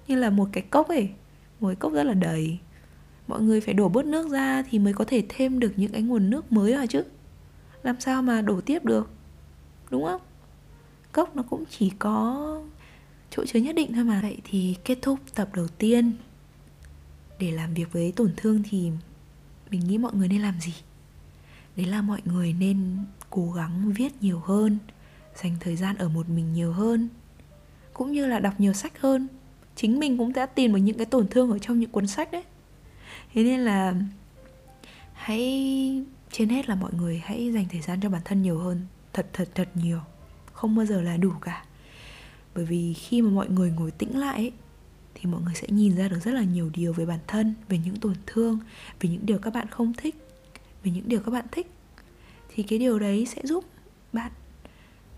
Như 0.09 0.17
là 0.17 0.31
một 0.31 0.49
cái 0.53 0.65
cốc 0.71 0.89
ấy, 0.89 1.09
một 1.61 1.69
cái 1.69 1.77
cốc 1.77 1.93
rất 1.93 2.03
là 2.03 2.15
đầy 2.15 2.59
mọi 3.27 3.43
người 3.43 3.61
phải 3.61 3.75
đổ 3.75 3.89
bớt 3.89 4.05
nước 4.05 4.31
ra 4.31 4.63
thì 4.71 4.79
mới 4.79 4.93
có 4.93 5.05
thể 5.05 5.23
thêm 5.29 5.59
được 5.59 5.73
những 5.77 5.93
cái 5.93 6.03
nguồn 6.03 6.31
nước 6.31 6.53
mới 6.53 6.73
vào 6.77 6.87
chứ. 6.87 7.05
Làm 7.83 8.01
sao 8.01 8.23
mà 8.23 8.43
đổ 8.43 8.61
tiếp 8.61 8.85
được, 8.85 9.11
đúng 9.91 10.05
không? 10.05 10.21
Cốc 11.13 11.37
nó 11.37 11.43
cũng 11.43 11.65
chỉ 11.71 11.91
có 11.99 12.63
chỗ 13.31 13.45
chứa 13.47 13.59
nhất 13.59 13.75
định 13.75 13.93
thôi 13.93 14.05
mà. 14.05 14.21
Vậy 14.23 14.39
thì 14.45 14.77
kết 14.85 14.99
thúc 15.03 15.19
tập 15.35 15.49
đầu 15.55 15.69
tiên. 15.69 16.13
Để 17.39 17.51
làm 17.51 17.75
việc 17.75 17.93
với 17.93 18.13
tổn 18.13 18.33
thương 18.37 18.63
thì 18.71 18.91
mình 19.71 19.81
nghĩ 19.81 19.99
mọi 19.99 20.13
người 20.15 20.29
nên 20.29 20.43
làm 20.43 20.61
gì? 20.61 20.75
Đấy 21.77 21.87
là 21.87 22.03
mọi 22.03 22.21
người 22.25 22.53
nên 22.53 22.97
cố 23.31 23.53
gắng 23.53 23.93
viết 23.97 24.13
nhiều 24.21 24.39
hơn, 24.39 24.79
dành 25.43 25.57
thời 25.61 25.77
gian 25.77 25.97
ở 25.97 26.09
một 26.09 26.29
mình 26.29 26.53
nhiều 26.53 26.73
hơn, 26.73 27.09
cũng 27.93 28.13
như 28.13 28.27
là 28.27 28.41
đọc 28.41 28.55
nhiều 28.59 28.73
sách 28.73 29.01
hơn. 29.01 29.29
Chính 29.77 29.99
mình 30.01 30.19
cũng 30.19 30.33
đã 30.33 30.47
tìm 30.47 30.73
được 30.73 30.79
những 30.79 30.97
cái 30.97 31.07
tổn 31.07 31.29
thương 31.29 31.51
ở 31.51 31.59
trong 31.59 31.81
những 31.81 31.91
cuốn 31.91 32.07
sách 32.07 32.33
đấy 32.33 32.43
thế 33.35 33.43
nên 33.43 33.61
là 33.61 33.95
hãy 35.13 36.05
trên 36.33 36.49
hết 36.49 36.69
là 36.69 36.75
mọi 36.75 36.93
người 36.95 37.23
hãy 37.25 37.53
dành 37.53 37.67
thời 37.71 37.81
gian 37.81 38.01
cho 38.01 38.09
bản 38.09 38.23
thân 38.25 38.43
nhiều 38.43 38.59
hơn 38.59 38.87
thật 39.13 39.27
thật 39.33 39.49
thật 39.55 39.69
nhiều. 39.75 40.01
Không 40.53 40.77
bao 40.77 40.87
giờ 40.87 41.03
là 41.03 41.17
đủ 41.17 41.31
cả. 41.41 41.65
Bởi 42.55 42.65
vì 42.65 42.93
khi 42.93 43.23
mà 43.23 43.31
mọi 43.31 43.49
người 43.49 43.71
ngồi 43.71 43.91
tĩnh 43.91 44.19
lại 44.19 44.37
ấy, 44.37 44.53
thì 45.15 45.31
mọi 45.31 45.41
người 45.41 45.55
sẽ 45.55 45.67
nhìn 45.71 45.97
ra 45.97 46.09
được 46.09 46.19
rất 46.25 46.33
là 46.33 46.43
nhiều 46.43 46.71
điều 46.75 46.93
về 46.93 47.07
bản 47.07 47.19
thân 47.27 47.55
về 47.69 47.79
những 47.85 47.97
tổn 47.97 48.15
thương 48.27 48.59
về 49.01 49.11
những 49.11 49.27
điều 49.27 49.39
các 49.39 49.55
bạn 49.55 49.67
không 49.71 49.93
thích 49.95 50.15
về 50.85 50.91
những 50.91 51.09
điều 51.09 51.21
các 51.21 51.31
bạn 51.31 51.45
thích. 51.53 51.71
Thì 52.55 52.63
cái 52.63 52.79
điều 52.79 52.99
đấy 52.99 53.27
sẽ 53.27 53.43
giúp 53.45 53.65
bạn 54.13 54.33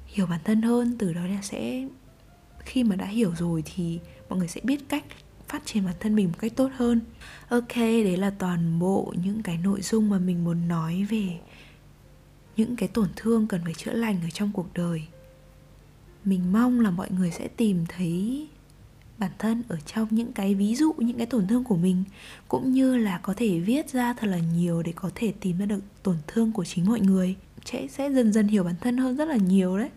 hiểu 0.06 0.26
bản 0.26 0.40
thân 0.44 0.62
hơn. 0.62 0.96
Từ 0.98 1.12
đó 1.12 1.26
là 1.26 1.42
sẽ 1.42 1.88
khi 2.58 2.84
mà 2.84 2.96
đã 2.96 3.06
hiểu 3.06 3.32
rồi 3.38 3.62
thì 3.74 3.98
mọi 4.28 4.38
người 4.38 4.48
sẽ 4.48 4.60
biết 4.64 4.88
cách 4.88 5.04
phát 5.48 5.62
triển 5.66 5.84
bản 5.84 5.94
thân 6.00 6.14
mình 6.14 6.26
một 6.26 6.38
cách 6.38 6.52
tốt 6.56 6.70
hơn. 6.76 7.00
Ok, 7.48 7.76
đấy 7.76 8.16
là 8.16 8.30
toàn 8.30 8.78
bộ 8.78 9.14
những 9.24 9.42
cái 9.42 9.58
nội 9.58 9.82
dung 9.82 10.10
mà 10.10 10.18
mình 10.18 10.44
muốn 10.44 10.68
nói 10.68 11.06
về 11.10 11.38
những 12.56 12.76
cái 12.76 12.88
tổn 12.88 13.08
thương 13.16 13.46
cần 13.46 13.60
phải 13.64 13.74
chữa 13.74 13.92
lành 13.92 14.20
ở 14.22 14.30
trong 14.30 14.50
cuộc 14.52 14.74
đời. 14.74 15.02
Mình 16.24 16.52
mong 16.52 16.80
là 16.80 16.90
mọi 16.90 17.08
người 17.10 17.30
sẽ 17.30 17.48
tìm 17.48 17.84
thấy 17.88 18.48
bản 19.18 19.30
thân 19.38 19.62
ở 19.68 19.78
trong 19.86 20.08
những 20.10 20.32
cái 20.32 20.54
ví 20.54 20.74
dụ, 20.74 20.92
những 20.92 21.16
cái 21.16 21.26
tổn 21.26 21.46
thương 21.46 21.64
của 21.64 21.76
mình, 21.76 22.04
cũng 22.48 22.72
như 22.72 22.96
là 22.96 23.18
có 23.18 23.34
thể 23.36 23.58
viết 23.58 23.90
ra 23.90 24.12
thật 24.12 24.26
là 24.26 24.38
nhiều 24.38 24.82
để 24.82 24.92
có 24.96 25.10
thể 25.14 25.32
tìm 25.40 25.58
ra 25.58 25.66
được 25.66 25.80
tổn 26.02 26.16
thương 26.26 26.52
của 26.52 26.64
chính 26.64 26.86
mọi 26.86 27.00
người. 27.00 27.36
Sẽ 27.64 27.86
sẽ 27.88 28.12
dần 28.12 28.32
dần 28.32 28.48
hiểu 28.48 28.64
bản 28.64 28.74
thân 28.80 28.96
hơn 28.96 29.16
rất 29.16 29.28
là 29.28 29.36
nhiều 29.36 29.78
đấy. 29.78 29.90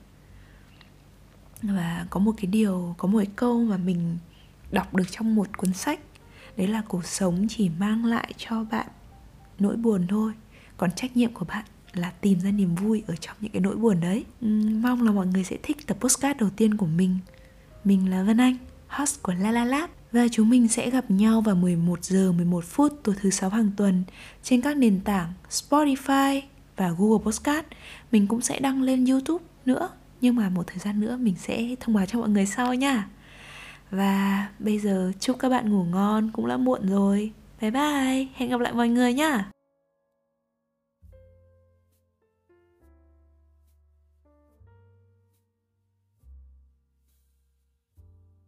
Và 1.62 2.08
có 2.10 2.20
một 2.20 2.34
cái 2.38 2.46
điều, 2.46 2.96
có 2.98 3.08
một 3.08 3.18
cái 3.18 3.30
câu 3.36 3.64
mà 3.64 3.78
mình 3.78 4.18
đọc 4.72 4.94
được 4.94 5.04
trong 5.12 5.36
một 5.36 5.58
cuốn 5.58 5.74
sách. 5.74 6.00
Đấy 6.58 6.68
là 6.68 6.82
cuộc 6.88 7.06
sống 7.06 7.48
chỉ 7.50 7.70
mang 7.70 8.06
lại 8.06 8.34
cho 8.38 8.64
bạn 8.64 8.88
nỗi 9.60 9.76
buồn 9.76 10.08
thôi. 10.08 10.34
Còn 10.78 10.92
trách 10.92 11.18
nhiệm 11.18 11.34
của 11.34 11.46
bạn 11.46 11.66
là 11.94 12.12
tìm 12.22 12.40
ra 12.40 12.52
niềm 12.52 12.76
vui 12.76 13.04
ở 13.08 13.16
trong 13.16 13.36
những 13.40 13.52
cái 13.52 13.62
nỗi 13.62 13.76
buồn 13.76 14.00
đấy. 14.00 14.26
Uhm, 14.46 14.82
mong 14.82 15.02
là 15.02 15.12
mọi 15.12 15.28
người 15.28 15.44
sẽ 15.44 15.58
thích 15.64 15.88
tập 15.88 15.98
postcard 16.00 16.40
đầu 16.40 16.50
tiên 16.50 16.78
của 16.78 16.86
mình. 16.86 17.18
Mình 17.84 18.10
là 18.10 18.24
Vân 18.24 18.38
Anh 18.38 18.58
host 18.88 19.22
của 19.22 19.34
La 19.40 19.52
La 19.52 19.66
Lab. 19.66 19.90
Và 20.12 20.28
chúng 20.32 20.50
mình 20.50 20.68
sẽ 20.68 20.90
gặp 20.90 21.12
nhau 21.12 21.42
vào 21.42 21.56
11 21.56 22.04
giờ 22.04 22.32
11 22.32 22.64
phút 22.64 22.94
tối 23.04 23.16
thứ 23.22 23.30
sáu 23.30 23.50
hàng 23.50 23.72
tuần 23.78 24.04
trên 24.44 24.62
các 24.62 24.78
nền 24.78 25.00
tảng 25.02 25.34
Spotify 25.50 26.42
và 26.76 26.90
Google 26.98 27.24
Podcast. 27.26 27.66
Mình 28.12 28.28
cũng 28.28 28.42
sẽ 28.42 28.60
đăng 28.60 28.82
lên 28.82 29.06
YouTube 29.06 29.46
nữa, 29.66 29.90
nhưng 30.22 30.36
mà 30.36 30.50
một 30.50 30.68
thời 30.68 30.78
gian 30.78 31.00
nữa 31.00 31.18
mình 31.22 31.36
sẽ 31.38 31.76
thông 31.80 31.96
báo 31.96 32.06
cho 32.06 32.20
mọi 32.20 32.30
người 32.30 32.46
sau 32.46 32.74
nha. 32.74 33.08
Và 33.92 34.48
bây 34.60 34.80
giờ 34.80 35.12
chúc 35.20 35.40
các 35.40 35.50
bạn 35.50 35.70
ngủ 35.70 35.84
ngon, 35.84 36.30
cũng 36.34 36.48
đã 36.48 36.58
muộn 36.58 36.90
rồi. 36.90 37.32
Bye 37.62 37.72
bye, 37.72 38.28
hẹn 38.36 38.50
gặp 38.50 38.60
lại 38.60 38.74
mọi 38.74 38.90
người 38.90 39.14
nhá. 39.14 39.52